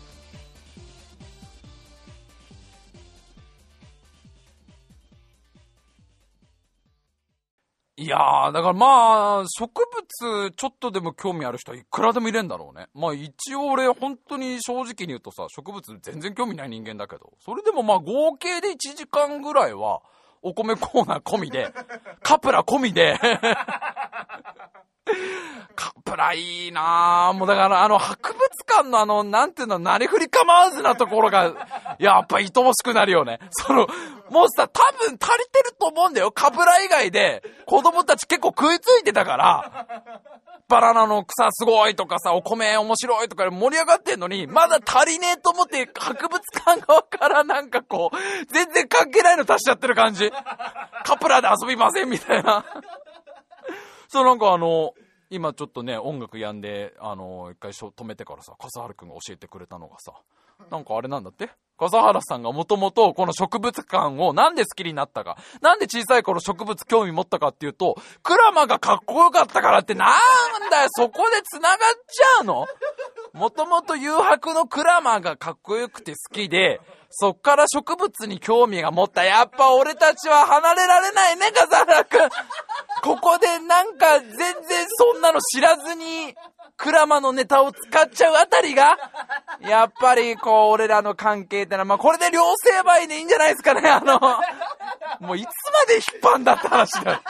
[7.97, 12.86] いやー、だからまあ、植物ちょっとでも興味ある人はいくらでもいれんだろうね。
[12.95, 20.01] まあ一応俺本当に正直に言うとさ、植物全然興味ない人間だけど、それでもまあ合計で1時間ぐらいは、
[20.43, 21.72] お米コーナー込みで、
[22.22, 23.18] カプラ込みで、
[25.74, 27.36] カプラいいなぁ。
[27.36, 31.53] もうだからあの博物館のあの、なんていうの、なりふり構わずなところが、
[31.99, 33.38] やっぱ愛おしくなるよね。
[33.51, 33.86] その、
[34.30, 36.32] もうさ、多分足りてると思うんだよ。
[36.32, 39.86] カプラ以外で、子供たち結構食いついてたから、
[40.69, 48.17] バナナの草すごいとかさ、お米面白いとかで盛り上がってんのに、まだ足りねえと思って、博物館側からなんかこう、
[48.53, 50.31] 全然関係ないの足しちゃってる感じ。
[51.05, 52.65] カプラで遊びませんみたいな。
[54.09, 54.95] そうなんかあの、
[55.31, 60.13] 今ちょっとね、音楽やんで、あの、一回止めてからさ、笠原くんが教えてくれたのがさ、
[60.71, 61.51] なんかあれなんだって？
[61.83, 72.66] 笠原さんがもともとこの植物館をなんで好きになったか、なんで小さい頃植物興味持ったかっていうと、クラマがかっこよかったからってなんだよ、そこで繋がっちゃうの。
[73.33, 76.80] もともと誘白のクラマがかっこよくて好きで、
[77.15, 79.23] そっから植物に興味が持った。
[79.23, 82.29] やっぱ俺たちは離れられないね、笠原くん。
[83.05, 86.35] ここでなんか全然そんなの知らずに、
[86.79, 88.99] クラマのネタを使っちゃうあたりが、
[89.61, 94.19] やっぱりこう、俺らの関係ってのは、まあこれで両成敗でいいんじゃないですかね、あの、
[95.21, 97.21] もういつまで引っ張んだって話だよ。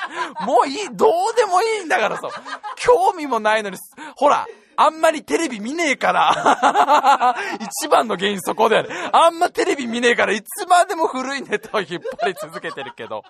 [0.47, 2.29] もういい、どうでもいいんだからさ。
[2.77, 3.79] 興味もないのに、
[4.17, 4.47] ほら、
[4.85, 7.37] あんまりテレビ見ねえから。
[7.61, 8.89] 一番の原因そこだよね。
[9.13, 13.23] あんまテレビ見ねえから、いつまでも古いネタを引っ張り続けてるけど。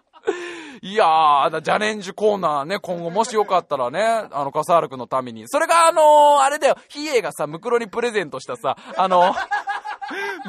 [0.80, 5.44] いやー、ジャレンジコーナーね、今後もしよかったらね、あの、笠原くんのために。
[5.46, 9.46] それがあのーあれだよ、ヒエがさ、ムクロにプレゼントしたさ、あのー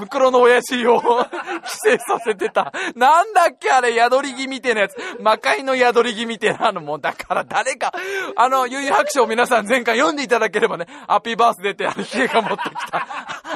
[0.09, 2.73] クロの親父を 帰省させてた。
[2.95, 4.95] なんだっけあれ、宿り木みてえなやつ。
[5.19, 7.93] 魔界の宿り木みてえなのも、だから誰か、
[8.35, 13.07] あの、ゆい白書を皆さん前回読んでいただければね、ハッピーバースデーってあの、ヒエが持ってきた。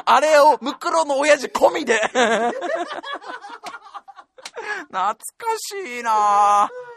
[0.06, 2.00] あれを、ムクロの親父込みで。
[4.90, 5.18] 懐か
[5.58, 6.88] しいなぁ。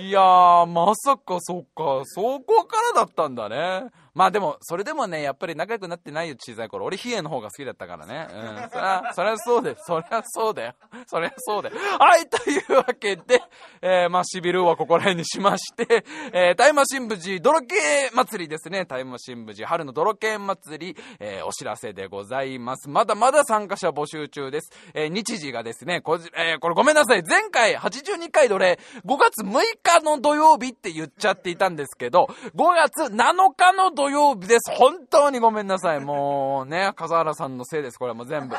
[0.00, 3.90] いやー、まさかそっか、そこからだったんだね。
[4.14, 6.86] まあでも、それでもね、やっぱり仲良くなってないよ、小さい頃。
[6.86, 8.28] 俺、ヒエの方が好きだったからね。
[8.30, 8.70] うん。
[8.70, 9.76] そりゃ、そりゃそうだよ。
[9.78, 10.74] そりゃそうだよ。
[11.06, 11.76] そりゃそうだよ。
[11.98, 13.42] はい、というわけで、
[13.82, 17.76] えー、まあ、しびるはここら辺にしまして、えー、タイマシンブジ泥系
[18.14, 18.86] 祭りですね。
[18.86, 22.88] タイマシンブジ春の泥系祭り、えー、お知らせでございます。
[22.88, 24.70] まだまだ参加者募集中です。
[24.94, 27.22] えー、日時がですね、こじ、えー、これごめんなさい。
[27.24, 34.70] 前回82回で俺、5月6日の土曜日って言っちゃっていたんですけど、5月7日の土土曜日です。
[34.70, 36.00] 本当にごめんなさい。
[36.00, 37.98] もうね、笠原さんのせいです。
[37.98, 38.56] これはもう全部。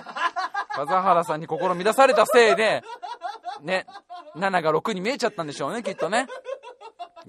[0.72, 2.84] 笠原さんに心乱されたせいで、
[3.62, 3.86] ね、
[4.36, 6.26] 7が6に見えちゃったんでしょうね、きっとね。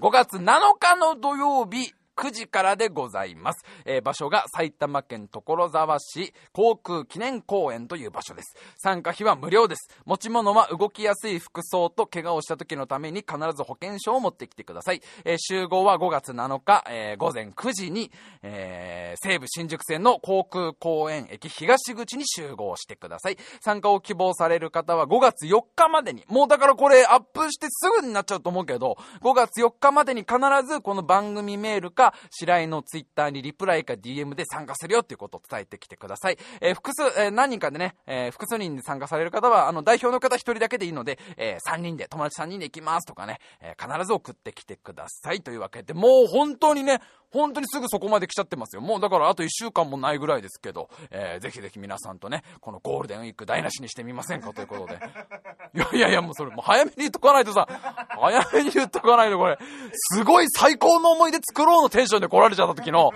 [0.01, 3.65] 5月7日の土曜日、9時からでございます。
[3.85, 8.57] えー場所が埼玉県所沢市航空記念公園という場所です。
[8.77, 9.89] 参加費は無料です。
[10.05, 15.03] 持ち物は動きやすい服装と怪我をした時のために必ず保険証を持ってきてください。
[15.25, 18.11] えー集合は5月7日、えー午前9時に、
[18.43, 23.37] えー西武新宿線の航空公園駅東口に集合してください。
[23.61, 30.37] 参加を希望される方は5月4日までに、もうだからこれアップしてすぐになっちゃうと思うけど、5月4日までに必
[30.67, 36.39] ずこの番組メールか、白井のツイッターにリプライか DM で参加するよっていうことを伝えてきてください。
[36.61, 47.01] えー複数、えー何人かでね、えー複数人で参加される方は、あの、代表の方1人だけでいいので、え3人で、友達3人で行きますとかね、え必ず送ってきてくださいというわけで、もう本当にね、
[47.31, 48.83] 本当にすぐそこまで来ちゃってますよ。
[48.83, 54.95] もうだからあと1週間もないぐらいですけど、えーぜひぜひ皆さんとね、このゴールデンウィーク台無しにしてみませんかということで。
[55.75, 57.67] いやいやいや、もうそれ、もう早めに言っとかないとさ、
[58.09, 59.59] 早めに言っとかないとこれ、
[59.93, 63.11] すごい最高の思い出作ろうのテンションで来られちゃった時の、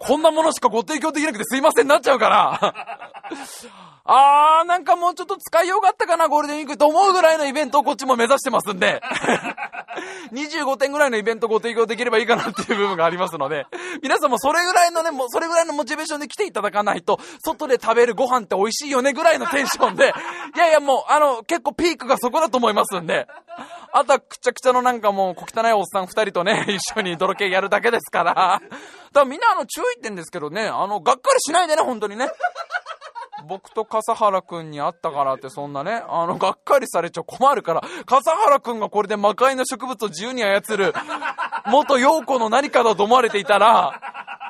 [0.00, 2.74] こんなものしかご提供できなくてすいませんになっちゃうから。
[4.06, 6.76] あー、なんかもうちょっと使いようがあったかな、ゴールデンウィーク。
[6.76, 9.02] と思うぐらいのイベントをこっちも目指してますんで、
[10.32, 13.66] 25点ぐらいのイベントご提供できればいいかなっていう部分がありますので、
[14.02, 20.12] 皆さんもそれぐらいのね、もうそれぐらいのモチベーションで来ていただかないと、外で食べるご飯って美味しいよねぐらいのテンションで、
[20.54, 23.26] いやいやもう、あの、結構ピークがそこだと思いますんで、
[23.92, 28.34] あとはくちゃくちゃのなんかもう小汚いおっさん二人とね、一緒に泥系やるだけですから。
[28.34, 28.60] だか
[29.12, 32.30] らみんなあの注意点ですけどね、あの、がっかりしないでね、本当にね。
[33.46, 40.94] 僕と笠原くんに会ったからってそんなね、あの、がっかりされちゃ困るから、笠原くんがこれで魔界の植物を自由に操る、
[41.66, 44.00] 元陽子の何かだと思われていたら、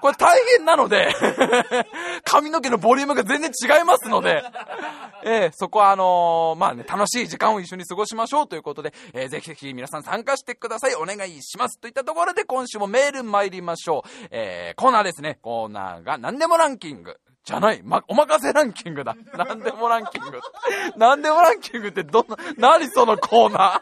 [0.05, 1.09] これ大変なので、
[2.25, 4.45] 髪の毛のボリュームが全然違いますので、
[5.23, 10.95] えー、そこはあのー、まあね、楽しい時間を一緒に過ごしましょうということで、えー、ぜひぜひ皆さん参加してください。
[10.95, 11.81] お願いします。
[11.81, 14.29] といったところで今週もメール参りましょう。
[14.31, 15.39] えー、コーナーですね。
[15.41, 17.17] コーナーが何でもランキング。
[17.43, 17.81] じゃない。
[17.83, 19.17] ま、お任せランキングだ。
[19.39, 20.39] なんでもランキング。
[20.99, 23.81] なんでもランキングってどんな、何そのコーナ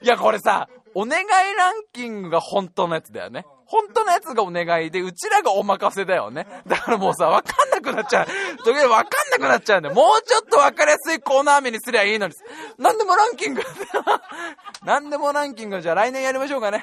[0.00, 3.46] ー いや、これさ、お願いランキングが本当のやつだよね。
[3.68, 6.46] 本当のやつがお願いで、うちらがお任せだよね。
[6.66, 8.26] だからもうさ、わかんなくなっちゃう。
[8.64, 12.34] 時々わかんなくなっちゃうんで、もうちょっとわかりやすいコーナー名にすりゃいいのに。
[12.78, 13.62] なんでもランキング。
[14.84, 16.82] なんでもランキングじゃあ来年やりましょうかね。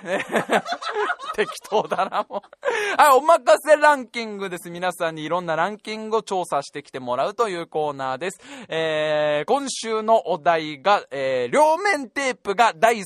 [1.36, 3.02] 適当だな、もう。
[3.02, 4.70] はい、お任せランキングです。
[4.70, 8.40] 皆さんにいろんなランキングを調査してきてもらうというコーナーです。
[8.70, 13.04] えー、今週のお題が、えー、両面テープが第3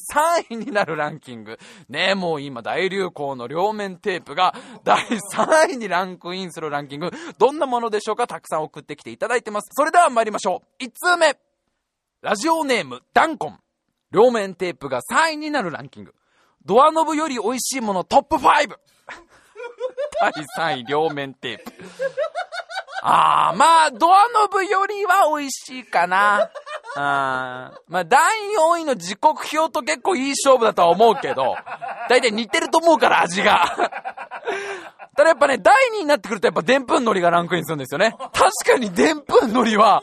[0.50, 1.58] 位になるランキング。
[1.88, 4.53] ねもう今大流行の両面テープが
[4.84, 7.11] 第3位にランクインするランキング。
[7.38, 8.28] どんなものでしょうか？
[8.28, 9.70] たくさん送ってきていただいてます。
[9.74, 10.84] それでは参りましょう。
[10.84, 11.38] 1通目。
[12.22, 13.59] ラジオネーム、ダンコン。
[14.11, 16.15] 両面テープが3位になるランキング。
[16.65, 18.76] ドアノブより美味しいものトップ 5!
[20.20, 21.72] 第3位、両面テープ。
[23.01, 26.49] あー、まあ、ドアノブよりは美味しいかな。
[26.96, 28.20] あまあ、第
[28.76, 31.56] 4位の時刻表と結構いい勝負だとは思うけど、
[32.10, 33.92] だいたい似てると思うから味が。
[35.16, 38.16] ただやっぱね、第2位になってくるとやっぱでんぷん海苔がランクインするんですよね。
[38.34, 40.02] 確かにでんぷん海苔は、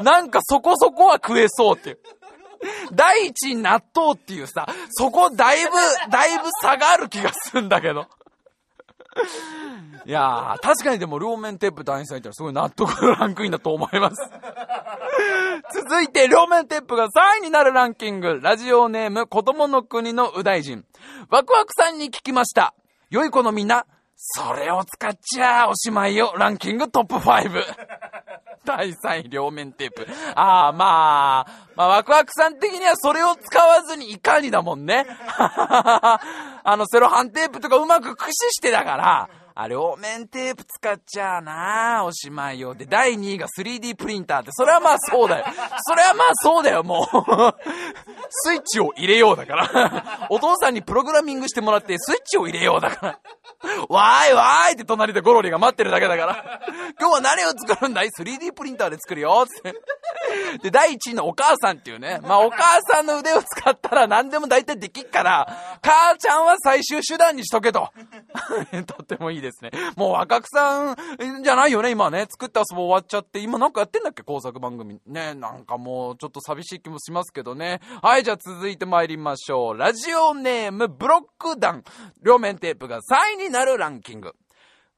[0.00, 1.98] なんかそこそこは食えそうっていう。
[2.92, 5.70] 第一位納豆っていうさ、そこだいぶ、
[6.10, 8.06] だいぶ差がある気がするんだけど。
[10.04, 14.16] いやー、確かにでも両面テープ団員さんいたらすごい納得のランクインだと思います。
[15.74, 18.40] 続いて、両面テープが3位になるランキング。
[18.40, 20.84] ラジオネーム、子供の国の右大臣。
[21.28, 22.74] ワクワクさんに聞きました。
[23.10, 23.86] 良い子のみんな、
[24.16, 26.32] それを使っちゃおしまいよ。
[26.38, 27.62] ランキングトップ5。
[28.64, 30.06] 第3位両面テープ。
[30.34, 35.06] ああ、まあ、まあ、ワクワクさん的にはそれを使わずにいかにだもんね。
[35.38, 36.18] あ
[36.64, 39.28] の、セロハンテープとかうまく駆使してだから、
[39.58, 42.74] あ、両面テープ使っちゃうなおしまいよ。
[42.74, 45.46] で、第2位が 3D プリンターって、それはまあそうだよ。
[45.88, 47.06] それはまあそうだよ、もう。
[48.28, 50.26] スイッチを入れようだから。
[50.28, 53.18] お父さんにプログラミングしてもらって、スイッチを入れようだから。
[53.88, 56.60] わーいわーいって隣でゴロリが待ってるだけだから。
[57.00, 59.72] 今日は何を作るんだい ?3D プリンターで作るよって。
[60.62, 62.20] で、第1位のお母さんっていうね。
[62.22, 67.90] まあお母さんの腕を使ったら何でも大体できっから、母ちゃんは最終手段にしとけと。
[68.86, 69.70] とってもいいですですね。
[69.96, 70.96] もう若くさん
[71.42, 72.26] じゃないよね、今ね。
[72.28, 73.40] 作った遊ぼ終わっちゃって。
[73.40, 75.00] 今なんかやってんだっけ工作番組。
[75.06, 77.80] ね、なんかもうちょっと寂しい気もしますけどね。
[78.02, 79.78] はい、じゃあ続いて参りましょう。
[79.78, 81.84] ラジオネームブロック弾。
[82.22, 84.34] 両面テープが3位になるランキング。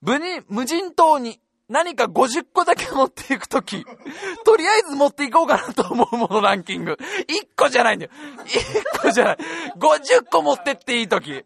[0.01, 3.84] 無に、無人島に何か50個だけ持っていくとき、
[4.44, 6.92] とりあえず持っていこうかなと思うものランキング。
[6.92, 8.12] 1個じゃないんだよ。
[8.46, 9.38] 1個じゃない。
[9.76, 11.44] 50個持ってっていいとき。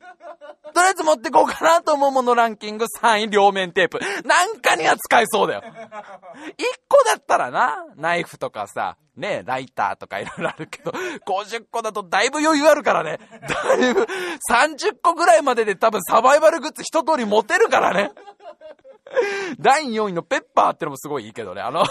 [0.74, 4.00] とりあえず持ってこうかなと思うものランキング3位両面テープ。
[4.26, 5.62] なんかには使えそうだよ。
[5.62, 5.70] 1
[6.88, 10.92] 個だったらな、ナイフとかさ、ね、ライターとかいろいろあるけど、
[11.26, 13.18] 50個だとだいぶ余裕あるからね。
[13.48, 14.06] だいぶ、
[14.50, 18.12] 30個ぐらいまでで多分サバイバルグッズ一通り持てるからね。
[19.58, 21.60] 第4位のペッパーってのもすごいいいけどね。
[21.60, 21.84] あの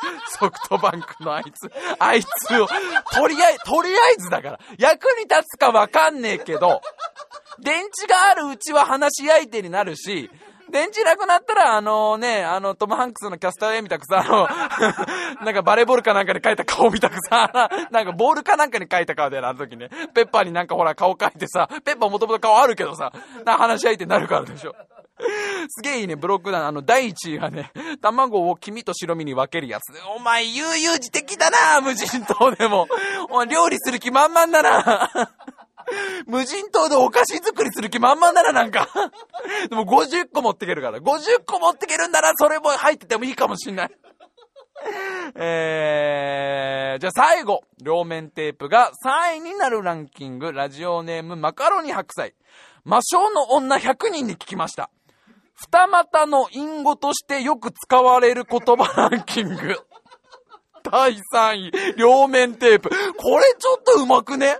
[0.38, 2.66] ソフトバンクのあいつ、あいつを、
[3.12, 6.80] とりあえず、とりあえずだから、役に立つかわかんねえけど、
[7.58, 10.30] 電池があるうちは話し相手になるし、
[10.70, 14.48] 電池なくなったら、あのね、あの、トム・ハンクスのキャスター A みたくさ、あの、
[15.44, 23.12] なんかバレーボールかなんかに描いた顔みたくさ、なんかボールかなんかに描いた顔であの時ね、ペッパーになんかほら顔描いてさ、ペッパーもともと顔あるけどさ、
[23.44, 24.74] な話し相手になるからでしょ。
[25.68, 26.66] すげえいいね、ブロックダウン。
[26.66, 29.92] あの、第一位がね、卵を黄身と白身に分けるやつ。
[30.16, 32.88] お前、悠々自適だな無人島でも。
[33.30, 35.10] お前、料理する気満々だな
[36.26, 38.88] 無人島でお菓子作りする気満々だななんか
[39.68, 40.98] でも50個持ってけるから。
[40.98, 43.90] 50個持ってけるんだなそれも入っててもいいかもしんない。
[45.34, 52.34] えー、じゃあ最後、両面テープが3位になるランキング、ラジオネームマカロニ白菜。
[52.84, 54.90] 魔性の女100人に聞きました。
[55.62, 59.76] 二股の隠語としてよく使われる言葉ランキング。
[60.90, 62.88] 第3位、両面テープ。
[62.88, 64.56] これちょっとうまくね？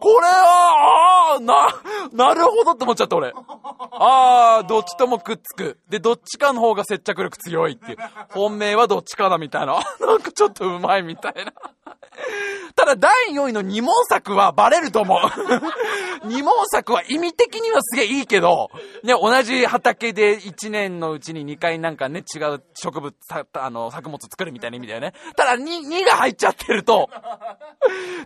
[0.00, 1.68] これは、ああ、な、
[2.12, 3.32] なるほどって思っちゃった俺。
[3.92, 5.78] ああ、どっちともくっつく。
[5.88, 7.98] で、どっちかの方が接着力強いっていう。
[8.30, 9.80] 本命はどっちかだみたいな。
[10.00, 11.52] なんかちょっとうまいみたいな。
[12.74, 15.20] ただ第4位の二毛作はバレると思う。
[16.26, 18.70] 二毛作は意味的にはすげえいいけど、
[19.02, 23.14] ね、同じ畑で1年のうちに2回なんかね、違う植物、
[23.54, 25.12] あの、作物作るみたいな意味だよね。
[25.36, 27.08] ただ 2, 2が入っちゃってると、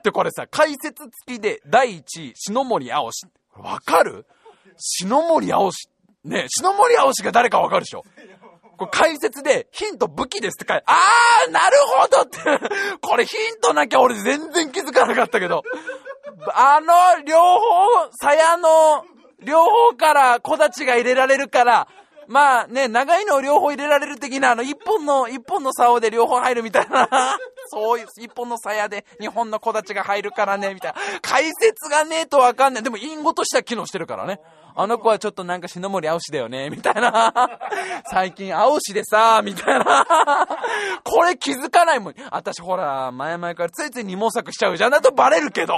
[0.03, 3.27] で、これさ、解説付きで第1位、篠森青し。
[3.57, 4.27] わかる？
[4.79, 5.89] 篠森青し。
[6.25, 8.05] ね篠森青しが誰かわかるでしょ？
[8.79, 12.39] これ解説でヒント武器ですって書いて、あーなるほどって
[13.01, 15.63] これヒントなきゃ俺全然気づかなかったけど、
[16.55, 19.05] あの、両方、鞘の、
[19.41, 21.89] 両方から小立ちが入れられるから、
[22.29, 27.09] まあね、長いのを両方入れられる的な、あの、一本の、一本の竿で両方入るみたいな、
[27.69, 31.01] そういう、一本の鞘で日本の小立ちが入るからね、みたいな。
[31.21, 32.83] 解説がねえとわかんない。
[32.83, 34.41] でも、隠語としては機能してるからね。
[34.75, 37.33] あの子はちょっとなんか篠森青しだよね、 みたいな。
[38.11, 40.07] 最近青しでさ、みたいな。
[41.05, 42.15] これ気づかないもん。
[42.31, 44.91] 私ほら、前々からついつい二毛作しちゃうじゃん。
[44.91, 45.75] だとバレるけど。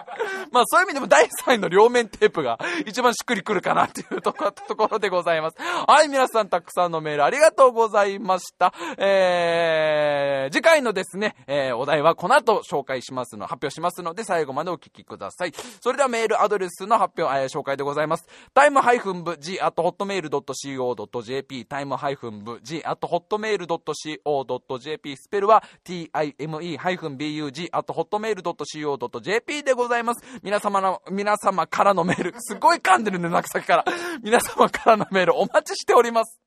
[0.52, 4.52] まあそういう意味でも第3位の両面テープが一番しっくりくるかなっていうとこ
[4.90, 5.56] ろでございます。
[5.86, 8.72] はい、皆さんたくさんのメールありがとうございました。
[8.98, 15.52] えー、次回のですね、えー、お題はこの後紹介しますの、発表しますので最後までお聞きください。
[15.80, 18.26] それではメールアドレスの発表、えー、紹介でございます。
[18.54, 30.22] タイムハイフン部 g at hotmail.co.jp タイムハイフン部 g at hotmail.co.jp スペルは time-bug at hotmail.co.jp でございます。
[30.42, 33.84] 皆様の、皆様からのメール、すごい噛んでるね、中先から。
[34.22, 36.38] 皆様からのメールお待ちしております。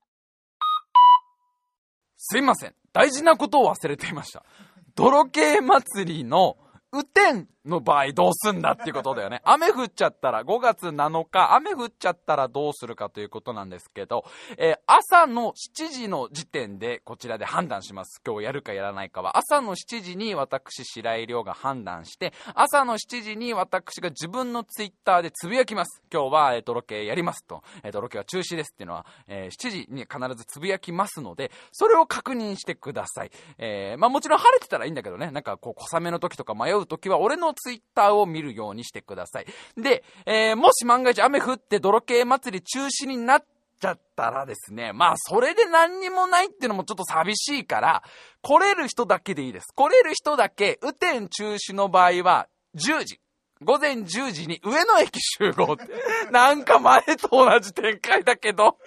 [2.17, 2.75] すいません。
[2.93, 4.45] 大事なことを忘れていました。
[4.95, 6.57] 泥系祭りの
[6.91, 9.41] 雨天の場合どうすんだっていうことだよね。
[9.45, 14.25] 雨降っちゃったら、5月7日、雨降っちゃったらどうするかということなんですけど、
[14.57, 18.21] えー、朝の7時の時点でこちらで判断します。
[18.25, 19.37] 今日やるかやらないかは。
[19.37, 26.03] 朝の7時に私、白井亮が判断して、朝の7時に私が自分のツイッターでつぶやきます。
[26.11, 33.31] 今日は、えー、と、ロケやりますと、えー、と、ロケは中止ですっていうのは、え、7時に必ずつぶやきますので、それを確認してください。
[33.57, 39.45] え、まあもちろん晴れてたらいいんだけどね、なんかこう小雨の時とか迷う時は、俺のツイッターを見るようにしてください。
[39.75, 43.45] で、えー、もし万が一雨降って泥系祭り中止になっ
[43.79, 48.03] ちゃったらですね、まあそれで何にもないっていうのもちょっと寂しいから、
[48.41, 49.67] 来れる人だけでいいです。
[49.75, 53.19] 来れる人だけ、雨天中止の場合は10時。
[53.61, 55.87] 午前10時に上野駅集合って。
[56.31, 58.77] なんか前と同じ展開だけど。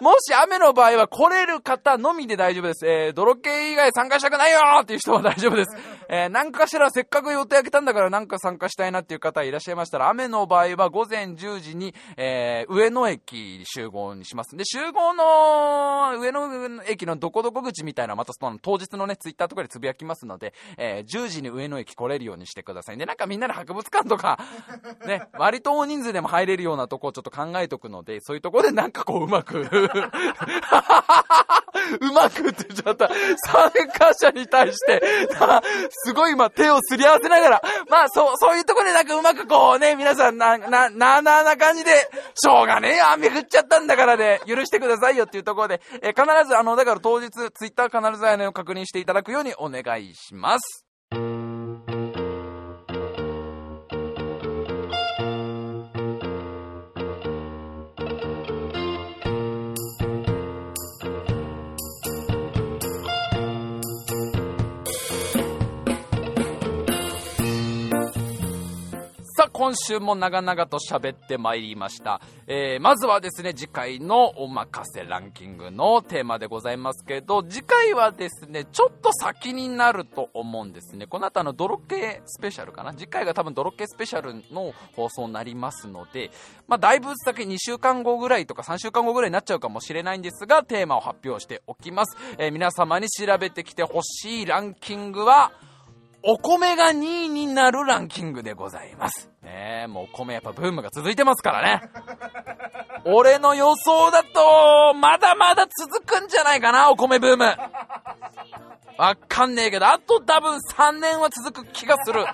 [0.00, 2.86] もし雨の場合は来れる方のみで大丈夫です。
[2.86, 5.76] えー、泥系以外参加したくないよっていう人は大丈夫です。
[6.08, 14.56] えー、何かしらせっかく予定開けたんだからなんか参加したいなっていう方いらっしゃいましたら、雨の場合は午前10時に、えー、上野駅集合にします。
[14.56, 22.96] で、集合の上野駅のどこどこ口みたいなまたその当日のね、ツイッターとかでつぶやきますので、えー、10時に上野駅来れるようにしてください。
[22.96, 24.38] で、なんかみんなで博物館とか、
[25.06, 29.60] ね、割と大人数でも入れるようなとこをちょっと考えとくので、そういうとこでなんかこううまく
[32.00, 33.08] うまくって言っちゃった。
[33.08, 35.02] 参加者に対して、
[36.04, 41.90] すごい今手をすり合わせながら、まあそう、そういうとこでなんかうまくこうね、皆さんな、な、な、な、な感じで、
[42.34, 50.86] しょうがねえ、雨降っちゃったんだからね、許してくださいよっていうところで、え必ずあの、だから当日、ツイッター必ずあの、確認していただくようにお願いします。
[69.58, 72.20] 今週も長々と喋ってまいりました。
[72.46, 81.08] えー、まずはですね、次回のおまかせランキングのテーマでございますけど、次回はですね、ちょっと先になると思うんですね。
[81.08, 82.94] この後あの、泥系スペシャルかな？
[82.94, 86.30] 次回が多分泥系スペシャルの放送になりますので、
[86.68, 92.16] まあ、だいぶ先2週間後ぐらいとか3週間後ぐらいになっちゃうかもしれないんですが、テーマを発表しておきます。
[92.38, 95.50] えー、皆様に調べてきてほしいランキングは、
[96.22, 99.30] お米が2位になるランキングでございます。
[99.42, 101.88] ねえ、もうお米やっぱブームが続いてますからね。
[103.04, 107.44] 俺の予想だと、まだまだ続くんじゃないかな、お米ブーム。
[108.98, 112.26] わかんねえけど、あと多分3年は続く気がする。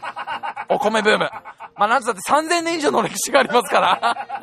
[0.70, 1.30] お米ブーム。
[1.76, 4.33] まあ、なんつったって3000年以上の歴史がありますから。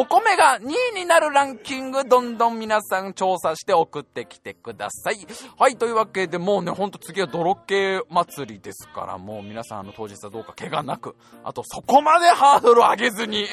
[0.00, 5.18] お米が2位になるランキング、どんどん皆さん調査して送ってきてください。
[5.58, 13.46] はい、というわけで、もうね、ほんと次は泥系祭りですから、もう皆さんあの当日はどうか怪我なく、あとそこまでハードル上げずに、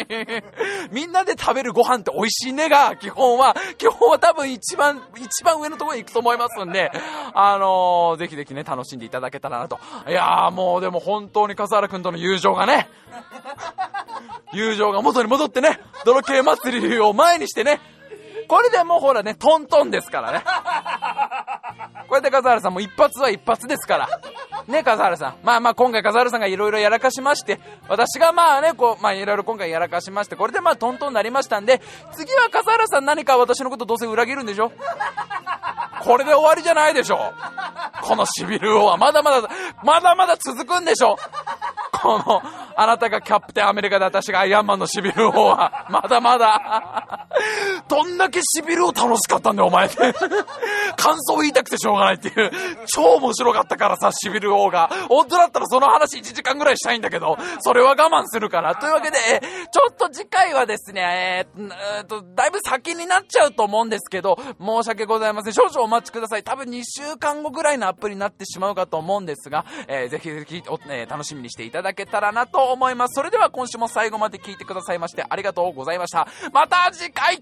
[0.90, 6.94] みんなで食べるご飯って美味しいねが、基本は、基本は多分一番、一番上のところに行くと思いますんで、
[7.34, 9.82] あのーぜひぜひね、楽しんでいただけたらなと。
[10.08, 12.90] いやーもうでも本当に笠原くんとの友情がね、
[14.54, 17.80] 友情が元に戻ってね、泥系祭りを前にしてね、
[18.48, 20.44] これでもうほらね、トントンですからね。
[22.08, 24.08] これで笠原さんも一発は一発ですから。
[24.68, 25.36] ね、笠原さん。
[25.44, 31.82] まあまあ今回笠原さんがいろいろやらかしまして、私がまあね、こう、まあいろいろ今回やらかしまして、これでまあトントンになりましたんで、
[32.14, 34.72] 次は笠原さん何か私のことどうせ裏切るんでしょ？
[36.04, 37.20] これで終わりじゃないでしょ？
[38.04, 39.50] このシビル王はまだまだ、
[39.84, 41.18] まだまだ続くんでしょ？
[41.92, 42.42] この、
[42.76, 47.28] あなたがキャプテンアメリカで私がアイアンマンのシビル王は、まだまだ。
[47.88, 49.98] どんだけシビル王楽しかったんだよ、お前って。
[50.96, 52.52] 感想言いたくてしょうがないっていう。
[52.88, 54.90] 超面白かったからさ、シビル王が。
[55.10, 58.76] 本当だったらその話1時間ぐらいしたいんだけど、それは我慢するから。
[58.76, 59.18] というわけで、
[59.72, 65.54] ちょっと次回はですね、えーえーと、だいぶ先になっちゃうと思うんですけど、申し訳ございません。
[65.54, 66.44] 少々お待ちください。
[66.44, 73.16] 多分2週間後ぐらいのアップになってしまうかと思うんですが、えーぜひぜひ、おえー楽しみにしていただけたらなと思います。
[73.16, 76.28] それでは今週も最後まで聞いてくださいましてありがとうございました。
[76.54, 77.42] また次回